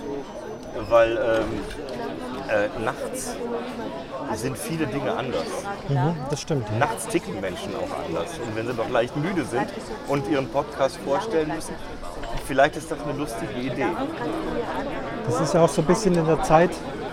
[0.90, 3.36] Weil ähm, äh, nachts
[4.36, 5.44] sind viele Dinge anders.
[5.90, 6.70] Mhm, das stimmt.
[6.70, 6.78] Ja.
[6.78, 8.40] Nachts ticken Menschen auch anders.
[8.40, 9.68] Und wenn sie noch leicht müde sind
[10.08, 11.76] und ihren Podcast vorstellen müssen,
[12.48, 13.88] vielleicht ist das eine lustige Idee.
[15.26, 16.72] Das ist ja auch so ein bisschen in der Zeit,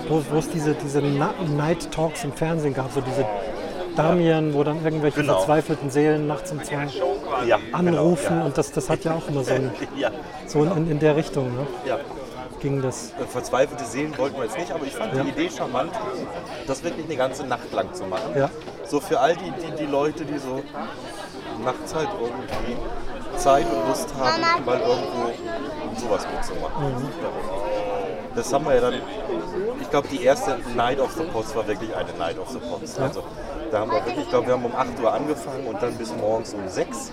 [0.09, 3.25] wo, es diese, diese Night Talks im Fernsehen gab, so diese
[3.97, 5.35] Damien, wo dann irgendwelche Genau.
[5.39, 6.87] verzweifelten Seelen nachts um zwei
[7.47, 10.11] Ja, anrufen Genau, und das, das hat ja auch immer so, ein, ja.
[10.47, 11.67] so in, in der Richtung ne?
[11.85, 12.03] ja, ja.
[12.61, 13.13] ging das.
[13.21, 15.91] Äh, Verzweifelte Seelen wollten wir jetzt nicht, aber ich fand die Idee charmant,
[16.67, 18.37] das wirklich eine ganze Nacht lang zu machen.
[18.37, 18.51] Ja.
[18.87, 20.63] So für all die, die, die Leute, die so
[21.65, 22.77] nachts halt irgendwie
[23.37, 25.33] Zeit und Lust haben, mal irgendwo
[26.01, 27.09] sowas mitzumachen.
[28.39, 28.95] Das haben wir ja dann,
[29.81, 32.99] ich glaube, die erste Night of the Pots war wirklich eine Night of the Pots.
[32.99, 33.23] Also
[33.71, 36.15] da haben wir wirklich, ich glaube, wir haben um 8 Uhr angefangen und dann bis
[36.15, 37.13] morgens um 6.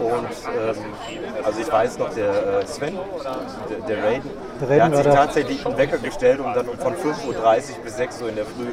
[0.00, 0.76] Und ähm,
[1.44, 2.98] also ich weiß noch, der äh, Sven,
[3.70, 6.94] der, der Raiden, Der der, Raiden hat sich tatsächlich einen Wecker gestellt, um dann von
[6.94, 8.66] 5.30 Uhr bis 6 Uhr in der Früh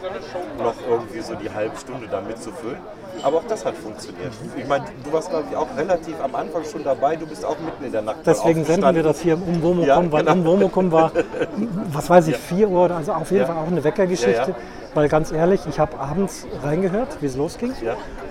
[0.57, 2.79] noch irgendwie so die halbe Stunde da mitzufüllen.
[3.23, 4.31] Aber auch das hat funktioniert.
[4.55, 7.15] Ich meine, du warst, glaube ich, auch relativ am Anfang schon dabei.
[7.15, 10.11] Du bist auch mitten in der Nacht Deswegen senden wir das hier im Umwomukum, Ja,
[10.11, 10.31] weil genau.
[10.33, 11.11] Umwomukum war,
[11.93, 13.47] was weiß ich, 4 Uhr, oder- also auf jeden Ja.
[13.47, 14.51] Fall auch eine Weckergeschichte.
[14.51, 14.55] Ja.
[14.93, 17.73] Weil ganz ehrlich, ich habe abends reingehört, wie es losging.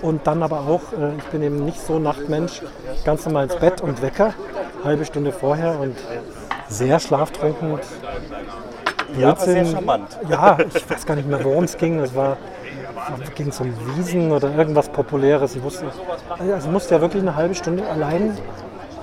[0.03, 2.61] Und dann aber auch, äh, ich bin eben nicht so Nachtmensch,
[3.03, 4.33] ganz normal ins Bett und Wecker,
[4.83, 5.95] halbe Stunde vorher und
[6.69, 7.79] sehr schlaftrunken.
[9.17, 9.73] Ja, aber sehr Blödsinn.
[9.75, 10.19] charmant.
[10.29, 11.99] Ja, ich weiß gar nicht mehr, worum es ging.
[11.99, 12.37] Es war
[13.35, 15.55] ging es um Wiesen oder irgendwas Populäres.
[15.55, 15.85] Ich wusste,
[16.37, 18.37] also ich musste ja wirklich eine halbe Stunde allein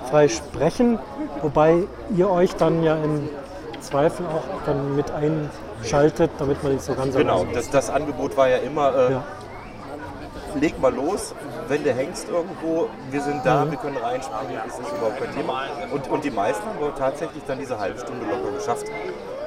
[0.09, 0.99] frei sprechen,
[1.43, 1.83] wobei
[2.17, 3.29] ihr euch dann ja im
[3.81, 8.49] Zweifel auch dann mit einschaltet, damit man nicht so ganz Genau, das, das Angebot war
[8.49, 9.23] ja immer, äh, Ja.
[10.61, 11.35] leg mal los,
[11.69, 13.71] wenn du hängst irgendwo, wir sind da, Mhm.
[13.73, 15.63] wir können reinspringen, ist das überhaupt kein Thema.
[15.93, 18.87] Und, und die meisten haben tatsächlich dann diese halbe Stunde locker geschafft.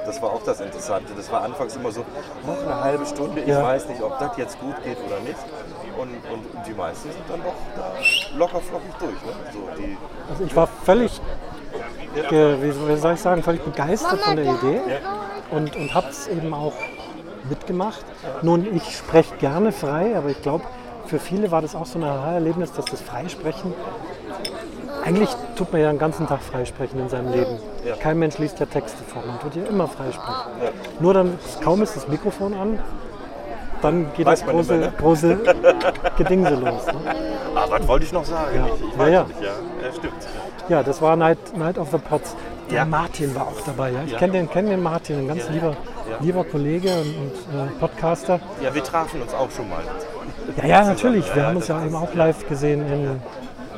[0.04, 1.12] Das war auch das Interessante.
[1.16, 2.04] Das war anfangs immer so,
[2.46, 3.62] noch eine halbe Stunde, ich Ja.
[3.62, 5.38] weiß nicht, ob das jetzt gut geht oder nicht.
[5.96, 7.92] Und, und, die meisten sind dann doch da
[8.36, 9.12] locker flockig durch.
[9.12, 9.32] Ne?
[9.52, 9.58] So,
[10.30, 11.20] Also ich war völlig,
[12.30, 14.80] wie, wie soll ich sagen, völlig begeistert von der Idee
[15.50, 16.72] und, und habe es eben auch
[17.48, 18.04] mitgemacht.
[18.40, 20.64] Nun, ich spreche gerne frei, aber ich glaube,
[21.06, 23.74] für viele war das auch so ein Aha-Erlebnis, dass das Freisprechen,
[25.04, 27.58] eigentlich tut man ja den ganzen Tag freisprechen in seinem Leben.
[27.86, 27.96] Ja.
[27.96, 30.42] Kein Mensch liest ja Texte vor, man tut ja immer freisprechen.
[31.00, 32.78] Nur dann, kaum ist das Mikrofon an,
[33.80, 34.92] dann geht Weiß das große, mehr, ne?
[34.98, 35.38] große
[36.16, 36.86] Gedingse los.
[36.86, 36.92] Ne?
[37.56, 38.56] ah, was wollte ich noch sagen?
[38.56, 38.66] Ja.
[38.66, 39.24] Ich, ich Ja, ja.
[39.24, 39.46] nicht, ja.
[39.48, 39.92] ja.
[39.92, 40.14] Stimmt.
[40.68, 42.36] Ja, das war Night, Night of the Pots.
[42.70, 42.84] Der Ja.
[42.84, 43.90] Martin war auch dabei.
[43.90, 43.98] Ja?
[44.06, 44.18] Ich Ja.
[44.18, 45.70] kenne den, kenn den Martin, ein ganz lieber,
[46.08, 46.16] Ja.
[46.20, 48.38] lieber Kollege und, und äh, Podcaster.
[48.62, 49.80] Ja, wir trafen uns auch schon mal.
[50.58, 51.34] Ja, ja, natürlich.
[51.34, 52.86] Wir Ja, haben uns ja eben auch live gesehen.
[52.86, 53.20] In,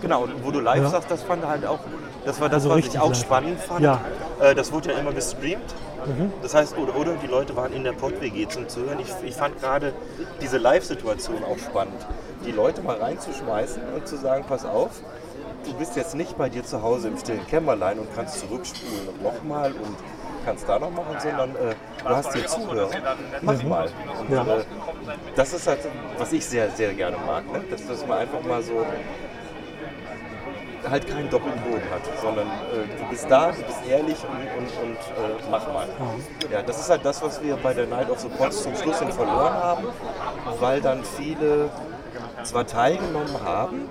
[0.01, 0.89] Genau, und wo du live Ja.
[0.89, 1.79] sagst, das fand halt auch,
[2.25, 3.19] das war das, Also was ich auch live.
[3.21, 3.81] spannend fand.
[3.81, 4.01] Ja.
[4.41, 4.45] Mhm.
[4.45, 5.75] Äh, das wurde ja immer gestreamt.
[6.43, 8.99] Das heißt, oder, oder die Leute waren in der Pod-WG zum Zuhören.
[9.01, 9.95] Ich, ich fand gerade
[10.43, 11.95] diese Live-Situation auch spannend.
[12.45, 14.91] Die Leute mal reinzuschmeißen und zu sagen, pass auf,
[15.65, 19.23] du bist jetzt nicht bei dir zu Hause im stillen Kämmerlein und kannst zurückspulen und
[19.23, 19.97] nochmal und
[20.45, 21.75] kannst da noch machen, sondern äh,
[22.07, 22.91] du hast hier Zuhörer,
[23.41, 23.89] mach mal.
[24.21, 24.35] Und, Mhm.
[24.37, 24.43] Ja.
[24.59, 24.65] äh,
[25.37, 25.79] das ist halt,
[26.19, 27.63] was ich sehr, sehr gerne mag, ne?
[27.71, 28.85] dass, dass man einfach mal so
[30.89, 34.69] halt keinen doppelten Boden hat, sondern äh, du bist da, du bist ehrlich und, und,
[34.83, 35.89] und äh, mach mal.
[36.51, 38.99] Ja, das ist halt das, was wir bei der Night of the Pots zum Schluss
[38.99, 39.87] hin verloren haben,
[40.61, 41.71] weil dann viele
[42.43, 43.89] zwar teilgenommen haben,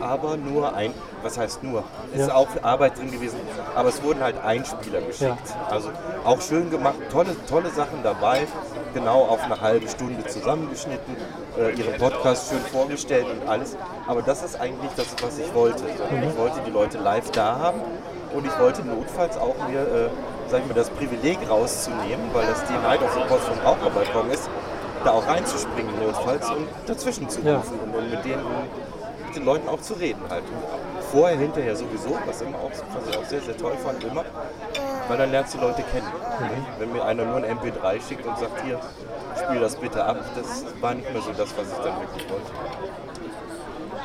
[0.00, 1.84] aber nur ein, was heißt nur?
[2.14, 2.34] Es ist Ja.
[2.34, 3.38] auch Arbeit drin gewesen,
[3.74, 5.54] aber es wurden halt Einspieler geschickt.
[5.70, 5.90] Also
[6.24, 8.46] auch schön gemacht, tolle, tolle Sachen dabei,
[8.94, 11.16] genau auf eine halbe Stunde zusammengeschnitten,
[11.58, 13.76] äh, ihren Podcast schön vorgestellt und alles.
[14.06, 15.84] Aber das ist eigentlich das, was ich wollte.
[15.88, 17.80] Ich wollte die Leute live da haben
[18.34, 20.08] und ich wollte notfalls auch mir, äh,
[20.48, 24.30] sag ich mal, das Privileg rauszunehmen, weil das die Night of the Post vom Raucherbalkon
[24.30, 24.48] ist,
[25.04, 27.56] da auch reinzuspringen notfalls und dazwischen zu Ja.
[27.58, 28.42] rufen und, und mit denen
[29.26, 30.42] mit den Leuten auch zu reden halt.
[31.10, 34.24] Vorher, hinterher sowieso, was immer auch, was ich auch sehr, sehr toll fand, immer,
[35.08, 36.06] weil dann lernst du Leute kennen.
[36.78, 38.78] Wenn mir einer nur ein MP3 schickt und sagt, hier,
[39.42, 42.50] spiel das bitte ab, das war nicht mehr so das, was ich dann wirklich wollte.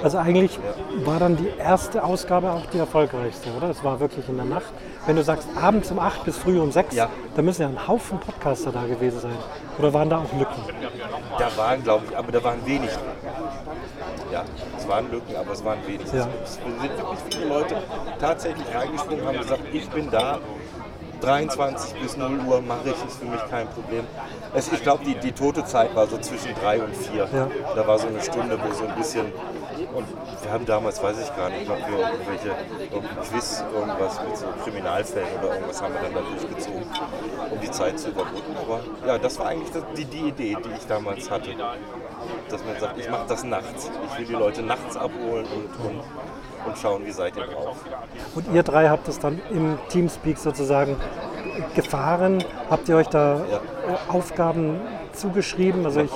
[0.02, 0.60] also eigentlich
[1.06, 3.70] war dann die erste Ausgabe auch die erfolgreichste, oder?
[3.70, 4.72] Es war wirklich in der Nacht.
[5.06, 7.10] Wenn du sagst, abends um 8 bis früh um 6, Ja.
[7.36, 9.38] da müssen ja ein Haufen Podcaster da gewesen sein.
[9.78, 10.64] Oder waren da auch Lücken?
[11.38, 12.90] Da waren, glaube ich, aber da waren wenig.
[14.32, 14.44] Ja,
[14.84, 16.12] es waren Lücken, aber es waren wenig.
[16.12, 16.28] Ja.
[16.44, 17.76] Es sind wirklich viele Leute
[18.20, 20.40] tatsächlich reingesprungen, haben gesagt, ich bin da.
[21.24, 24.06] 23 bis 0 Uhr mache ich, ist für mich kein Problem.
[24.54, 27.30] Es, ich glaube, die, die tote Zeit war so zwischen 3 und 4.
[27.34, 27.48] Ja.
[27.76, 29.32] Da war so eine Stunde, wo so ein bisschen.
[29.94, 30.06] Und
[30.42, 32.56] wir haben damals, weiß ich gar nicht, ich glaube, wir irgendwelche
[33.30, 36.84] Quiz, irgendwas mit so Kriminalfällen oder irgendwas haben wir dann da durchgezogen,
[37.52, 38.56] um die Zeit zu überbrücken.
[38.62, 41.52] Aber ja, das war eigentlich die, die Idee, die ich damals hatte.
[42.50, 43.90] Dass man sagt, ich mache das nachts.
[44.12, 46.04] Ich will die Leute nachts abholen und, und,
[46.66, 47.78] und schauen, wie seid ihr drauf.
[48.36, 50.96] Und ihr drei habt es dann im Teamspeak sozusagen
[51.76, 52.44] gefahren.
[52.70, 53.58] Habt ihr euch da Ja.
[53.58, 54.80] äh, Aufgaben
[55.14, 55.86] zugeschrieben?
[55.86, 56.12] Also ich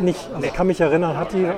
[0.00, 1.48] nicht, also ich kann mich erinnern, hat die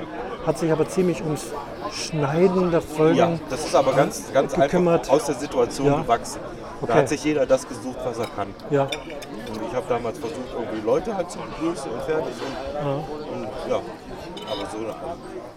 [0.45, 1.45] hat sich aber ziemlich ums
[1.91, 5.01] Schneiden der Folgen Ja, das ist aber ganz, ganz gekümmert.
[5.01, 5.97] einfach aus der Situation Ja.
[6.01, 6.39] gewachsen.
[6.81, 6.93] Da Okay.
[6.99, 8.53] hat sich jeder das gesucht, was er kann.
[8.69, 12.33] Ja, Und ich habe damals versucht, irgendwie Leute halt zu begrüßen und fertig.
[12.83, 14.77] Und, und ja, Aber so,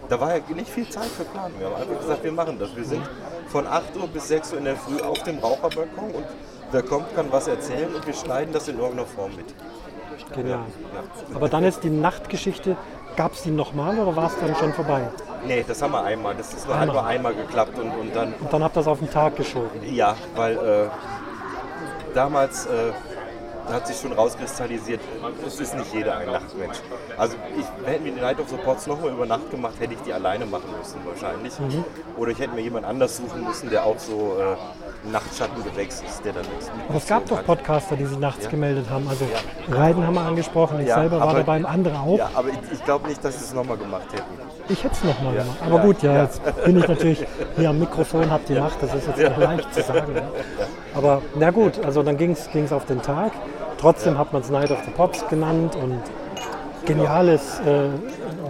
[0.09, 1.59] da war ja nicht viel Zeit für Planung.
[1.59, 2.75] Wir haben einfach gesagt, wir machen das.
[2.75, 3.03] Wir sind
[3.47, 6.25] von 8 Uhr bis 6 Uhr in der Früh auf dem Raucherbalkon und
[6.71, 9.53] wer kommt, kann was erzählen und wir schneiden das in irgendeiner Form mit.
[10.35, 10.59] Genial.
[11.33, 12.75] Aber dann ist die Nachtgeschichte,
[13.15, 15.01] gab es die nochmal oder war es dann schon vorbei?
[15.45, 16.35] Nee, das haben wir einmal.
[16.35, 16.97] Das ist nur Einmal.
[16.97, 19.69] einmal, einmal geklappt und, und dann, Und dann habt ihr das auf den Tag geschoben.
[19.91, 20.89] ja, weil äh,
[22.13, 22.91] damals äh,
[23.71, 25.01] hat sich schon rauskristallisiert,
[25.45, 26.77] es ist nicht jeder ein Nachtmensch.
[27.17, 30.01] Also ich, hätten wir die Night of the Pots nochmal über Nacht gemacht, hätte ich
[30.01, 31.59] die alleine machen müssen wahrscheinlich.
[31.59, 31.83] Mhm.
[32.17, 36.33] Oder ich hätte mir jemand anders suchen müssen, der auch so äh, Nachtschattengewächs ist, der
[36.33, 37.43] dann nichts Aber es gab doch.
[37.45, 39.07] Podcaster, die sich nachts gemeldet haben.
[39.07, 39.25] Also
[39.69, 42.17] Reiden haben wir angesprochen, ich Ja, selber war aber- dabei, andere auch.
[42.17, 44.58] Ja, aber ich, ich glaube nicht, dass sie es nochmal gemacht hätten.
[44.69, 45.41] Ich hätte es nochmal Ja.
[45.43, 45.57] gemacht.
[45.65, 45.81] Aber Ja.
[45.83, 46.23] gut, ja, Ja.
[46.23, 47.25] jetzt bin ich natürlich
[47.57, 50.13] hier am Mikrofon, hab die Macht, das ist jetzt auch leicht zu sagen.
[50.13, 50.21] Ne?
[50.95, 53.31] Aber na gut, also dann ging es auf den Tag.
[53.79, 56.01] Trotzdem hat man es Night of the Pops genannt und
[56.85, 57.87] geniales, äh,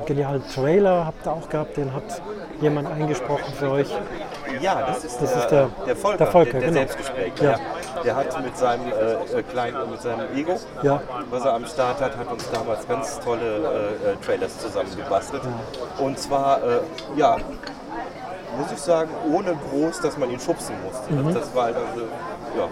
[0.06, 2.22] genialen Trailer habt ihr auch gehabt, den hat
[2.62, 3.90] jemand eingesprochen für euch.
[4.62, 6.74] Ja, das ist, Das der, ist der- der Volker, der Volker, der genau.
[6.74, 7.32] Selbstgespräch.
[7.42, 7.56] Ja.
[7.96, 8.04] Ja.
[8.04, 11.02] Der hat mit seinem äh, äh, kleinen, mit seinem Ego, Ja.
[11.30, 15.44] was er am Start hat, hat uns damals ganz tolle äh, äh, Trailers zusammengebastelt.
[16.00, 16.80] Und zwar, äh,
[17.16, 17.38] ja,
[18.58, 21.14] muss ich sagen, ohne groß, dass man ihn schubsen musste.
[21.14, 21.34] Mhm.
[21.34, 22.06] Das, war halt also,
[22.58, 22.68] ja.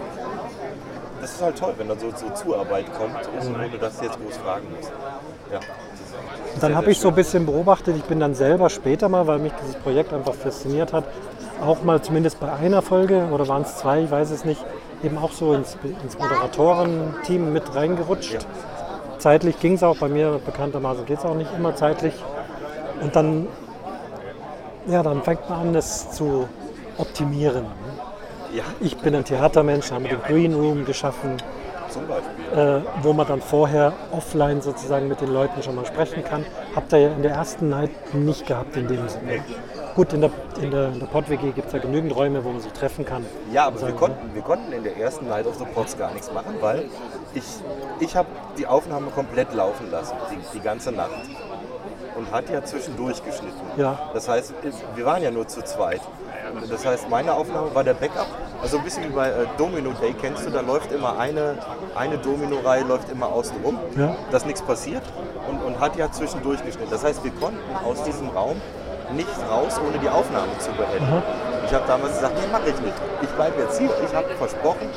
[1.20, 4.18] Das ist halt toll, wenn dann so zur Zuarbeit kommt, und ohne dass du jetzt
[4.20, 4.92] groß fragen musst.
[5.52, 5.60] Ja.
[6.60, 9.52] Dann habe ich so ein bisschen beobachtet, ich bin dann selber später mal, weil mich
[9.62, 11.04] dieses Projekt einfach fasziniert hat,
[11.64, 14.64] auch mal zumindest bei einer Folge oder waren es zwei, ich weiß es nicht,
[15.02, 18.46] eben auch so ins, ins Moderatorenteam mit reingerutscht.
[19.18, 22.14] Zeitlich ging es auch, bei mir bekanntermaßen geht es auch nicht immer zeitlich.
[23.00, 23.46] Und dann,
[24.86, 26.48] ja, dann fängt man an, das zu
[26.96, 27.66] optimieren.
[28.52, 31.36] ja, Ich bin ein Theatermensch, haben den Green Room geschaffen,
[31.88, 32.58] zum Beispiel.
[32.58, 36.44] äh, wo man dann vorher offline sozusagen mit den Leuten schon mal sprechen kann.
[36.74, 39.42] Habt ihr ja in der ersten Night nicht gehabt in dem Sinne.
[39.94, 42.60] Gut, in der, in der, in der Pod-WG gibt es ja genügend Räume, wo man
[42.60, 43.26] sich treffen kann.
[43.52, 46.32] Ja, aber wir konnten, wir konnten in der ersten Night of the Pots gar nichts
[46.32, 46.84] machen, weil
[47.34, 47.42] ich,
[47.98, 51.10] ich habe die Aufnahme komplett laufen lassen, die, die ganze Nacht.
[52.16, 53.60] Und hat ja zwischendurch geschnitten.
[53.76, 54.10] Ja.
[54.12, 54.52] Das heißt,
[54.94, 56.00] wir waren ja nur zu zweit.
[56.54, 58.26] Und Das heißt, meine Aufnahme war der Backup.
[58.62, 61.58] Also ein bisschen wie bei äh, Domino Day, kennst du, da läuft immer eine,
[61.94, 64.16] eine Domino-Reihe läuft immer außen rum, Ja.
[64.32, 65.02] dass nichts passiert
[65.48, 66.90] und, und hat ja zwischendurch geschnitten.
[66.90, 68.60] Das heißt, wir konnten aus diesem Raum
[69.14, 71.22] nicht raus, ohne die Aufnahme zu beenden.
[71.66, 72.94] Ich habe damals gesagt, nee, mache ich nicht.
[73.22, 73.90] Ich bleibe jetzt hier.
[74.06, 74.88] Ich habe versprochen,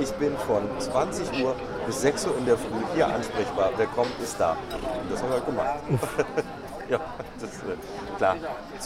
[0.00, 1.54] ich bin von 20 Uhr
[1.86, 3.70] bis 6 Uhr in der Früh hier ansprechbar.
[3.76, 4.56] Wer kommt, ist da.
[4.72, 5.74] Und das haben wir gemacht.
[6.90, 6.98] ja,
[7.40, 8.36] das ist äh, klar.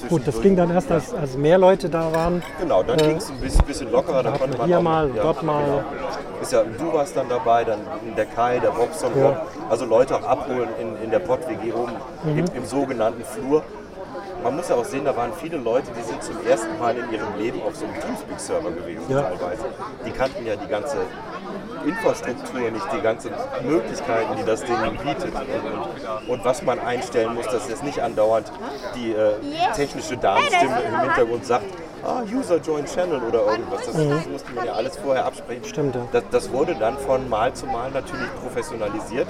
[0.09, 2.43] Gut, das ging dann erst, als, als mehr Leute da waren.
[2.61, 4.23] Genau, dann Äh, ging es ein bisschen, bisschen lockerer.
[4.23, 5.65] Dann hat konnte man hier auch- mal, dort mal.
[5.65, 5.83] Genau.
[6.43, 7.81] Ist ja, du warst dann dabei, dann
[8.17, 9.43] der Kai, der Bobson, Ja.
[9.71, 11.93] Also Leute auch abholen in, in der Pott-WG oben
[12.25, 12.39] Mhm.
[12.39, 13.63] im, im sogenannten Flur.
[14.45, 17.11] Man muss ja auch sehen, da waren viele Leute, die sind zum ersten Mal in
[17.11, 19.23] ihrem Leben auf so einem Teamspeak-Server gewesen Ja.
[19.23, 19.65] teilweise.
[20.05, 20.99] Die kannten ja die ganze
[21.87, 23.31] Infrastruktur nicht, die ganzen
[23.63, 25.33] Möglichkeiten, die das Ding bietet.
[25.35, 28.53] Und, und, was man einstellen muss, dass jetzt nicht andauernd
[28.95, 29.33] die äh,
[29.75, 31.65] technische Damenstimme im Hintergrund sagt,
[32.05, 33.87] ah, User Join Channel oder irgendwas.
[33.87, 35.65] Das, das musste man ja alles vorher absprechen.
[35.65, 36.07] Stimmt, ja.
[36.13, 39.29] Das, das wurde dann von Mal zu Mal natürlich professionalisiert.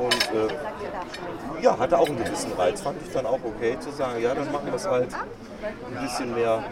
[0.00, 2.80] Und äh, ja, hatte auch einen gewissen Reiz.
[2.80, 6.34] Fand ich dann auch okay zu sagen, ja, dann machen wir es halt ein bisschen
[6.34, 6.64] mehr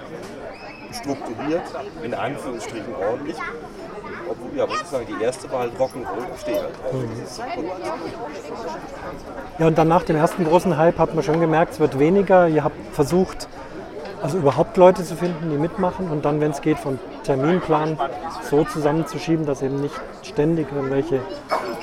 [0.93, 1.63] strukturiert,
[2.03, 3.37] in Anführungsstrichen ordentlich.
[4.29, 6.93] Obwohl, ja, muss ich sagen, die erste war halt Rock'n'Roll, stehe halt drauf.
[6.93, 7.65] Cool.
[9.59, 12.49] Ja, und dann nach dem ersten großen Hype hat man schon gemerkt, es wird weniger.
[12.49, 13.49] Ihr habt versucht,
[14.23, 17.99] also überhaupt Leute zu finden, die mitmachen und dann, wenn es geht, vom Terminplan
[18.49, 21.21] so zusammenzuschieben, dass eben nicht ständig irgendwelche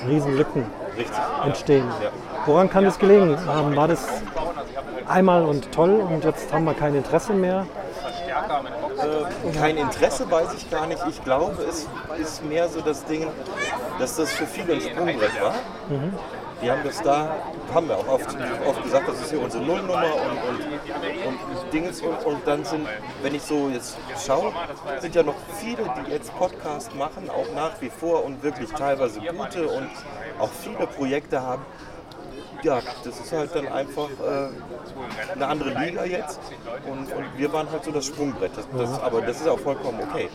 [0.08, 0.66] Riesenlücken
[1.46, 1.86] entstehen.
[2.46, 3.76] Woran kann das gelegen haben?
[3.76, 4.08] War das
[5.08, 7.66] einmal und toll und jetzt haben wir kein Interesse mehr?
[9.58, 11.02] Kein Interesse weiß ich gar nicht.
[11.10, 11.88] Ich glaube, es
[12.20, 13.28] ist mehr so das Ding,
[14.00, 15.54] dass das für viele ein Sprungbrett war.
[16.62, 17.38] Die haben das da,
[17.74, 20.60] haben wir auch oft, oft gesagt, das ist hier unsere Nullnummer und,
[21.26, 22.02] und, und Dingens.
[22.02, 22.86] Und, und dann sind,
[23.22, 24.52] wenn ich so jetzt schaue,
[25.00, 29.22] sind ja noch viele, die jetzt Podcast machen, auch nach wie vor und wirklich teilweise
[29.22, 29.90] gute und
[30.40, 31.66] auch viele Projekte haben.
[32.64, 36.40] Ja, das ist halt dann einfach äh, eine andere Liga jetzt
[36.86, 38.52] und, und wir waren halt so das Sprungbrett.
[38.56, 40.30] Das, das, aber das ist auch vollkommen okay.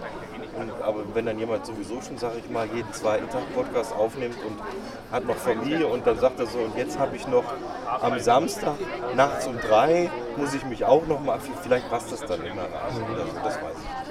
[0.58, 4.36] Und, aber wenn dann jemand sowieso schon, sage ich mal, jeden zweiten Tag Podcast aufnimmt
[4.46, 4.56] und
[5.12, 7.44] hat noch Familie und dann sagt er so, und jetzt habe ich noch
[8.00, 8.76] am Samstag
[9.16, 12.68] nachts um drei muss ich mich auch noch mal, vielleicht passt das dann in der
[12.68, 14.03] Nase oder so, das weiß ich.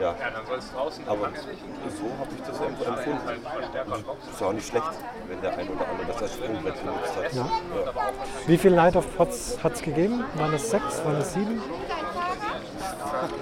[0.00, 0.16] Ja, aber
[0.58, 3.20] so habe ich das empf- empfunden.
[4.32, 4.86] Ist auch nicht schlecht,
[5.28, 7.32] wenn der ein oder andere das als Sprungbrett benutzt hat.
[7.32, 7.48] Ja.
[8.46, 10.24] Wie viel Night of Pots hat es gegeben?
[10.34, 11.04] Waren es sechs?
[11.04, 11.62] Waren es sieben?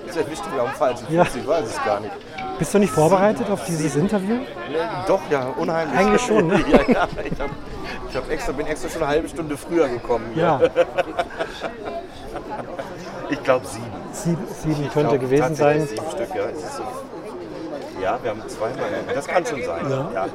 [0.07, 1.23] Das erwischt mich am falschen Ja.
[1.23, 2.13] Ich weiß es gar nicht.
[2.59, 4.41] Bist du nicht vorbereitet auf dieses Interview?
[5.09, 5.99] Doch, ja, unheimlich.
[5.99, 6.61] Eigentlich schon, ne?
[6.71, 7.51] ja, ja, ich, hab,
[8.11, 10.31] ich hab extra, bin extra schon eine halbe Stunde früher gekommen.
[10.35, 10.61] Ja,
[13.31, 13.87] Ich glaube sieben.
[14.13, 15.87] Sieben, sieben könnte glaub, gewesen sein.
[15.87, 16.49] Sieben Stück, ja.
[16.55, 16.83] So,
[18.03, 18.85] ja, wir haben zweimal.
[19.15, 19.91] Das kann schon sein.
[19.91, 20.11] Ja.
[20.13, 20.27] Ja.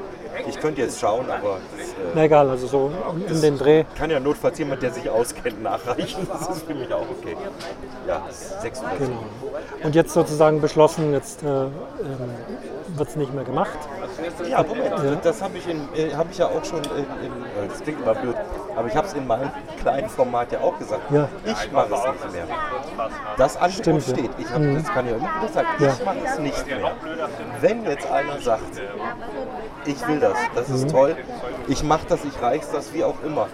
[0.48, 3.86] Ich könnte jetzt schauen, aber das, äh, Na egal, also so um den Dreh.
[3.98, 6.28] kann ja notfalls jemand, der sich auskennt, nachreichen.
[6.32, 7.36] Das ist für mich auch okay.
[8.08, 9.08] Ja, sechs oder sieben.
[9.08, 9.24] Genau.
[9.84, 11.72] Und jetzt sozusagen beschlossen, jetzt äh, ähm,
[12.96, 13.78] wird es nicht mehr gemacht.
[14.50, 17.68] Ja, Moment, das habe ich, in, äh, hab ich ja auch schon, in, in, äh,
[17.70, 18.36] das klingt immer blöd,
[18.76, 19.52] aber ich habe es in meinem
[19.82, 21.12] kleinen Format ja auch gesagt.
[21.12, 21.28] Ja.
[21.46, 22.48] Ich mache es nicht mehr.
[23.38, 24.32] Das Angebot Stimmt, steht.
[24.38, 25.68] Ich hab, Das kann ja immer wieder sagen.
[25.80, 25.90] Ja.
[25.94, 26.92] Ich mache es nicht mehr.
[27.62, 28.82] Wenn jetzt einer sagt,
[29.86, 30.76] ich will das, das Mhm.
[30.76, 31.18] ist toll,
[31.68, 33.48] ich mache das, ich reich's das, wie auch immer,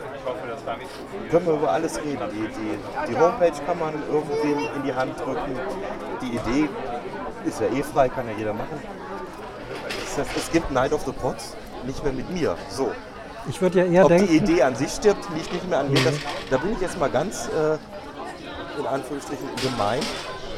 [1.29, 2.19] können wir über alles reden.
[2.31, 5.59] Die, die, die Homepage kann man irgendwem in die Hand drücken.
[6.21, 6.69] Die Idee
[7.45, 8.79] ist ja eh frei, kann ja jeder machen.
[10.17, 12.55] Es gibt Night of the Pots nicht mehr mit mir.
[12.69, 12.91] So.
[13.49, 14.43] Ich würde ja eher Ob die denken, Mhm.
[14.43, 15.99] Idee an sich stirbt, liegt nicht mehr an mir.
[16.03, 16.13] Das,
[16.49, 19.99] da bin ich jetzt mal ganz, äh, in Anführungsstrichen, gemein.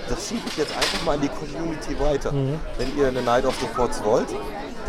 [0.08, 2.32] Das schiebe ich jetzt einfach mal in die Community weiter.
[2.32, 2.60] Mhm.
[2.78, 4.28] Wenn ihr eine Night of the Pots wollt,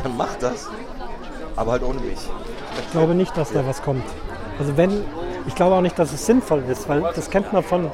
[0.03, 0.69] dann macht das.
[1.57, 2.19] Aber halt ohne mich.
[2.79, 4.05] ich glaube nicht, dass da was kommt.
[4.59, 5.05] Also wenn,
[5.47, 7.91] ich glaube auch nicht, dass es sinnvoll ist, weil das kennt man von,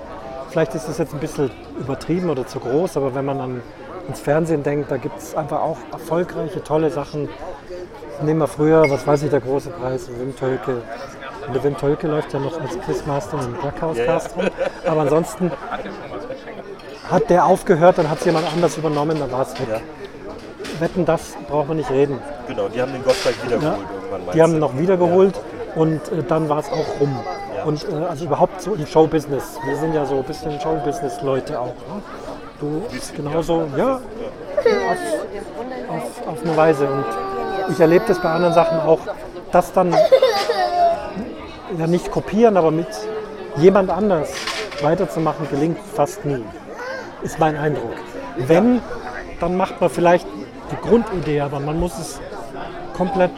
[0.51, 3.63] vielleicht ist das jetzt ein bisschen übertrieben oder zu groß, aber wenn man an,
[4.05, 7.29] ans Fernsehen denkt, da gibt es einfach auch erfolgreiche, tolle Sachen.
[8.23, 10.83] Nehmen wir früher, was weiß ich, der große Preis, Wim Tölke.
[11.47, 14.47] Und der Wim Tölke läuft ja noch als Quizmaster im Backhaus-Cast rum.
[14.87, 15.51] Aber ansonsten
[17.11, 19.69] hat der aufgehört, dann hat es jemand anders übernommen, dann war es weg.
[19.71, 19.81] Ja.
[20.81, 22.19] Wetten, das braucht man nicht reden.
[22.49, 23.95] Genau, die haben den Gottschalk wiedergeholt Ja.
[24.13, 24.35] irgendwann.
[24.35, 24.59] Die haben du?
[24.59, 25.41] noch wiedergeholt
[25.75, 27.19] und äh, dann war es auch rum.
[27.57, 27.65] Ja.
[27.65, 29.59] Und äh, also überhaupt so im Showbusiness.
[29.65, 31.67] Wir sind ja so ein bisschen Showbusiness-Leute auch.
[31.67, 32.03] Ne?
[32.63, 32.81] Du
[33.17, 34.99] genauso, ja, auf,
[35.89, 36.87] auf, auf eine Weise.
[36.87, 37.05] Und
[37.73, 39.01] ich erlebe das bei anderen Sachen auch,
[39.51, 39.93] dass dann
[41.77, 42.87] ja nicht kopieren, aber mit
[43.57, 44.33] jemand anders
[44.81, 46.45] weiterzumachen, gelingt fast nie.
[47.23, 47.95] Ist mein Eindruck.
[48.37, 48.81] Wenn,
[49.41, 50.29] dann macht man vielleicht
[50.71, 52.21] die Grundidee, aber man muss es
[52.97, 53.33] komplett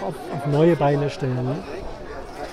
[0.00, 1.62] auf, auf neue Beine stellen.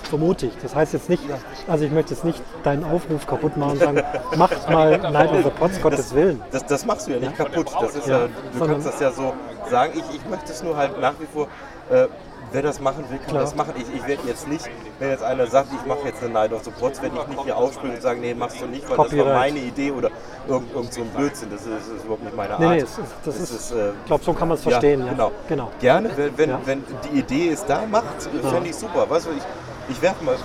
[0.08, 0.52] Vermute ich.
[0.62, 1.22] Das heißt jetzt nicht,
[1.66, 4.02] also ich möchte jetzt nicht deinen Aufruf kaputt machen und sagen,
[4.36, 6.42] macht mal Night of the Pots, Gottes Willen.
[6.50, 7.66] Das, das machst du ja nicht kaputt.
[7.80, 8.20] Das ist Ja.
[8.20, 9.34] ja, du Sondern- kannst das ja so
[9.70, 9.92] sagen.
[9.94, 11.46] Ich, ich möchte es nur halt nach wie vor,
[11.90, 12.06] äh,
[12.52, 13.42] wer das machen will, kann Klar.
[13.42, 13.74] das machen.
[13.76, 14.64] Ich, ich werde jetzt nicht,
[14.98, 17.44] wenn jetzt einer sagt, ich mache jetzt eine Night of the Pots, werde ich nicht
[17.44, 19.26] hier aufspringen und sagen, nee, machst du nicht, weil das Copyright.
[19.26, 20.08] war meine Idee oder
[20.48, 21.50] irgend, irgend so ein Blödsinn.
[21.50, 22.60] Das ist, das ist überhaupt nicht meine Art.
[22.60, 25.04] Nee, nee, ist, das Es ist, äh, ich glaube, so kann man es verstehen.
[25.04, 25.32] Ja, Genau.
[25.46, 25.70] genau.
[25.80, 26.60] Gerne, wenn, wenn, Ja.
[26.64, 29.08] wenn die Idee ist da, macht, fände ich super.
[29.10, 29.42] Weißt du, ich,
[29.88, 30.36] ich werfe mal,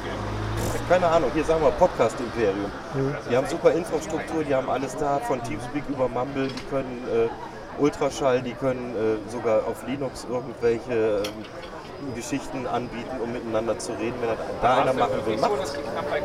[0.89, 2.71] keine Ahnung, hier sagen wir Podcast-Imperium.
[2.93, 3.15] Mhm.
[3.29, 7.81] Die haben super Infrastruktur, die haben alles da, von Teamspeak über Mumble, die können äh,
[7.81, 14.15] Ultraschall, die können äh, sogar auf Linux irgendwelche ähm, Geschichten anbieten, um miteinander zu reden.
[14.21, 14.29] Wenn
[14.61, 15.51] da einer machen will, macht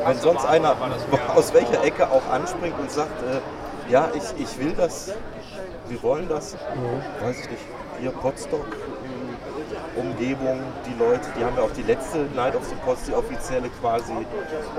[0.05, 0.75] Wenn sonst einer
[1.35, 5.13] aus welcher Ecke auch anspringt und sagt, äh, ja, ich, ich will das,
[5.89, 6.57] wir wollen das,
[7.23, 7.63] weiß ich nicht,
[8.01, 8.67] hier Potsdok,
[9.99, 13.69] Umgebung, die Leute, die haben ja auch die letzte Night of the Pots, die offizielle
[13.81, 14.13] quasi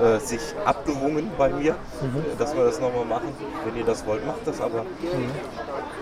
[0.02, 3.34] äh, sich abgerungen bei mir, äh, dass wir das nochmal machen.
[3.64, 4.84] Wenn ihr das wollt, macht das, aber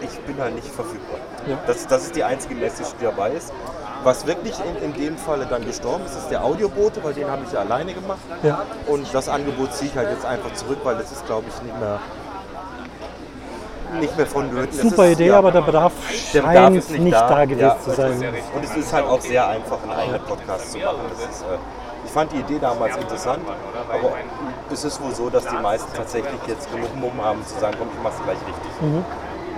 [0.00, 1.18] ich bin halt nicht verfügbar.
[1.46, 1.58] Ja.
[1.66, 3.52] Das, das ist die einzige Message, die dabei ist.
[4.04, 7.42] Was wirklich in, in dem Falle dann gestorben ist, ist der Audiobote, weil den habe
[7.44, 8.20] ich ja alleine gemacht.
[8.42, 8.62] Ja.
[8.86, 11.78] Und das Angebot ziehe ich halt jetzt einfach zurück, weil das ist, glaube ich, nicht
[11.80, 11.98] mehr,
[13.94, 14.90] nicht mehr vonnöten.
[14.90, 15.92] Super ist, Idee, ja, aber der Bedarf
[16.32, 18.12] der scheint Bedarf ist nicht, nicht, da, da, gewesen Ja, zu sein.
[18.54, 20.96] Und es ist halt auch sehr einfach, einen eigenen Podcast zu machen.
[21.10, 21.58] Das ist, äh,
[22.04, 24.12] ich fand die Idee damals interessant, aber
[24.72, 27.88] es ist wohl so, dass die meisten tatsächlich jetzt genug Mumm haben, zu sagen, komm,
[27.94, 28.82] ich mach's gleich richtig.
[28.82, 29.04] Mhm.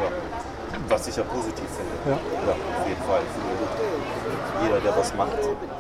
[0.01, 0.79] Ja.
[0.89, 1.93] Was ich ja positiv finde.
[2.07, 2.19] Ja.
[2.47, 3.21] ja auf jeden Fall.
[3.21, 5.31] Für jeder, der was macht,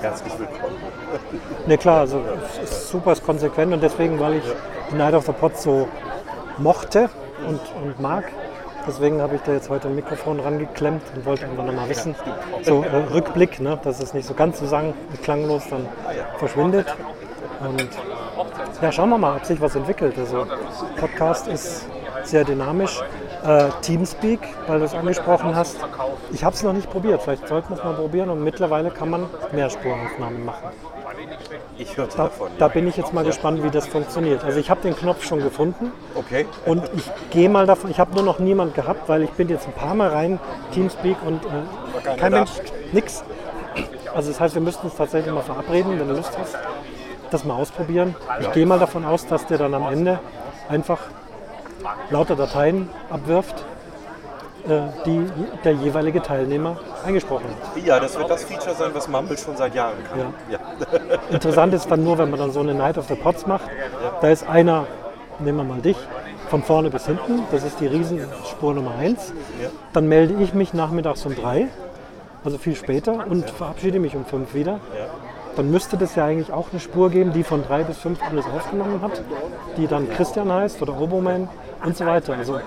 [0.01, 0.77] herzlich willkommen.
[1.67, 2.23] Ne, klar, also
[2.63, 4.45] es ist super ist konsequent und deswegen, weil ich
[4.93, 5.89] Night of the Pots so
[6.59, 7.11] mochte
[7.47, 8.25] und, und mag,
[8.87, 12.15] deswegen habe ich da jetzt heute ein Mikrofon rangeklemmt und wollte einfach nochmal wissen,
[12.63, 15.87] so äh, Rückblick, ne, dass es nicht so ganz so sang klanglos dann
[16.39, 16.95] verschwindet.
[17.61, 17.89] Und
[18.81, 20.19] ja, schauen wir mal, ob sich was entwickelt.
[20.19, 20.47] Also
[20.97, 21.87] Podcast ist
[22.25, 23.03] sehr dynamisch.
[23.45, 25.79] Äh, Teamspeak, weil du es angesprochen hast.
[26.33, 27.23] Ich habe es noch nicht probiert.
[27.23, 30.69] Vielleicht sollten wir es mal probieren und mittlerweile kann man Mehrspuraufnahmen machen.
[31.81, 32.51] Ich hörte Da, davon.
[32.59, 32.73] da ja.
[32.73, 34.45] bin ich jetzt mal gespannt, wie das funktioniert.
[34.45, 36.47] Also ich habe den Knopf schon gefunden Okay.
[36.67, 39.67] und ich gehe mal davon, ich habe nur noch niemand gehabt, weil ich bin jetzt
[39.67, 40.39] ein paar Mal rein,
[40.75, 42.33] Teamspeak und äh, kein.
[42.33, 42.51] Mensch,
[42.93, 43.25] nix.
[44.15, 46.57] Also das heißt, wir müssten uns tatsächlich mal verabreden, wenn du Lust hast,
[47.31, 48.15] das mal ausprobieren.
[48.41, 50.19] Ich gehe mal davon aus, dass der dann am Ende
[50.69, 50.99] einfach
[52.11, 53.65] lauter Dateien abwirft,
[55.07, 55.27] die
[55.65, 57.85] der jeweilige Teilnehmer eingesprochen hat.
[57.85, 60.35] Ja, das wird das Feature sein, was Mumble schon seit Jahren kann.
[60.51, 60.59] Ja.
[60.59, 61.19] Ja.
[61.31, 63.69] Interessant ist dann nur, wenn man dann so eine Night of the Pots macht,
[64.21, 64.87] da ist einer,
[65.39, 65.97] nehmen wir mal dich,
[66.49, 69.33] von vorne bis hinten, das ist die Riesenspur Nummer 1.
[69.63, 69.69] Ja.
[69.93, 71.69] Dann melde ich mich nachmittags um drei,
[72.45, 74.73] also viel später, und verabschiede mich um fünf wieder.
[74.73, 75.07] Ja.
[75.57, 78.47] Dann müsste das ja eigentlich auch eine Spur geben, die von drei bis fünf alles
[78.47, 79.23] aufgenommen hat,
[79.77, 81.49] die dann Christian heißt oder Oboman
[81.85, 82.35] und so weiter.
[82.35, 82.61] Also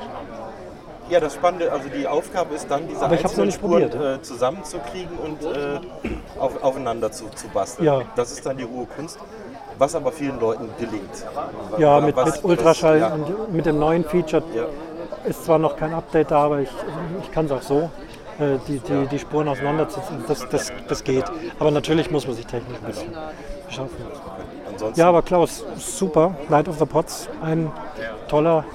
[1.14, 4.20] Ja, das Spannende, also die Aufgabe ist dann, diese einzelnen Spuren probiert.
[4.20, 5.80] äh, zusammenzukriegen und äh,
[6.40, 7.86] auf, aufeinander zu, zu basteln.
[7.86, 8.02] Ja.
[8.16, 9.20] Das ist dann die hohe Kunst,
[9.78, 11.24] was aber vielen Leuten gelingt.
[11.78, 13.14] ja, Was- mit, was- mit Ultraschall ja.
[13.14, 14.64] und mit dem neuen Feature Ja.
[15.30, 16.70] ist zwar noch kein Update da, aber ich,
[17.22, 17.92] ich kann es auch so,
[18.40, 20.24] äh, die, die, die Spuren auseinanderzuziehen.
[20.28, 21.26] Das, das, das geht.
[21.60, 23.14] Aber natürlich muss man sich technisch ein bisschen
[23.68, 23.98] beschaffen.
[24.72, 26.34] Ansonsten, Ja, aber Klaus, super.
[26.50, 27.72] Light of the Pots, ein
[28.28, 28.66] toller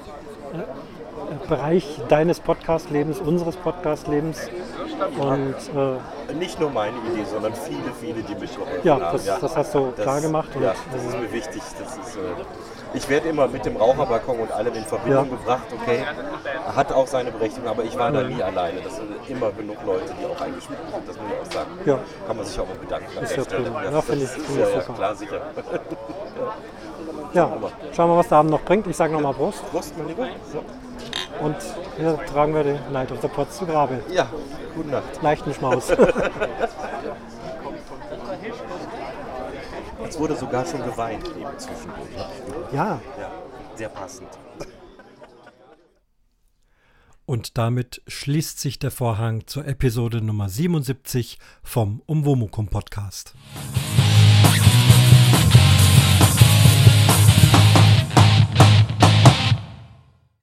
[1.48, 4.48] Bereich deines Podcast-Lebens, unseres Podcast-Lebens.
[5.18, 9.12] Und äh, nicht nur meine Idee, sondern viele, viele, die mich geholfen Ja, haben.
[9.24, 11.62] das- das hast du klar gemacht ja, das ist mir wichtig.
[11.78, 12.20] Das ist, äh,
[12.94, 15.36] ich werde immer mit dem Raucherbalkon und allem in Verbindung Ja.
[15.36, 15.62] gebracht.
[15.80, 16.04] Okay,
[16.74, 18.80] hat auch seine Berechtigung, aber ich war da nie alleine.
[18.80, 21.08] Das sind immer genug Leute, die auch eingespielt sind.
[21.08, 21.70] Das muss ich auch sagen.
[21.84, 21.98] Ja.
[22.26, 23.06] Kann man sich auch mal bedanken.
[23.18, 23.82] an Ist ja prima.
[23.82, 24.92] Das- Ja, finde das ich- ich ja, ja, super.
[24.94, 25.40] klar, sicher.
[27.34, 27.52] ja,
[27.94, 28.86] schauen wir, was der Abend noch bringt.
[28.86, 29.70] Ich sage nochmal Prost.
[29.70, 30.26] Prost, mein Lieber.
[30.52, 30.62] So.
[31.40, 31.56] Und
[31.96, 34.02] hier tragen wir den Light of the Pots zu Grabe.
[34.10, 34.28] Ja,
[34.74, 35.22] gute Nacht.
[35.22, 35.88] Leichten Schmaus.
[40.02, 42.08] Jetzt wurde sogar schon geweint eben zwischendurch.
[42.72, 43.30] ja, Ja,
[43.76, 44.28] sehr passend.
[47.24, 53.34] Und damit schließt sich der Vorhang zur Episode Nummer 77 vom Umwomukum Podcast.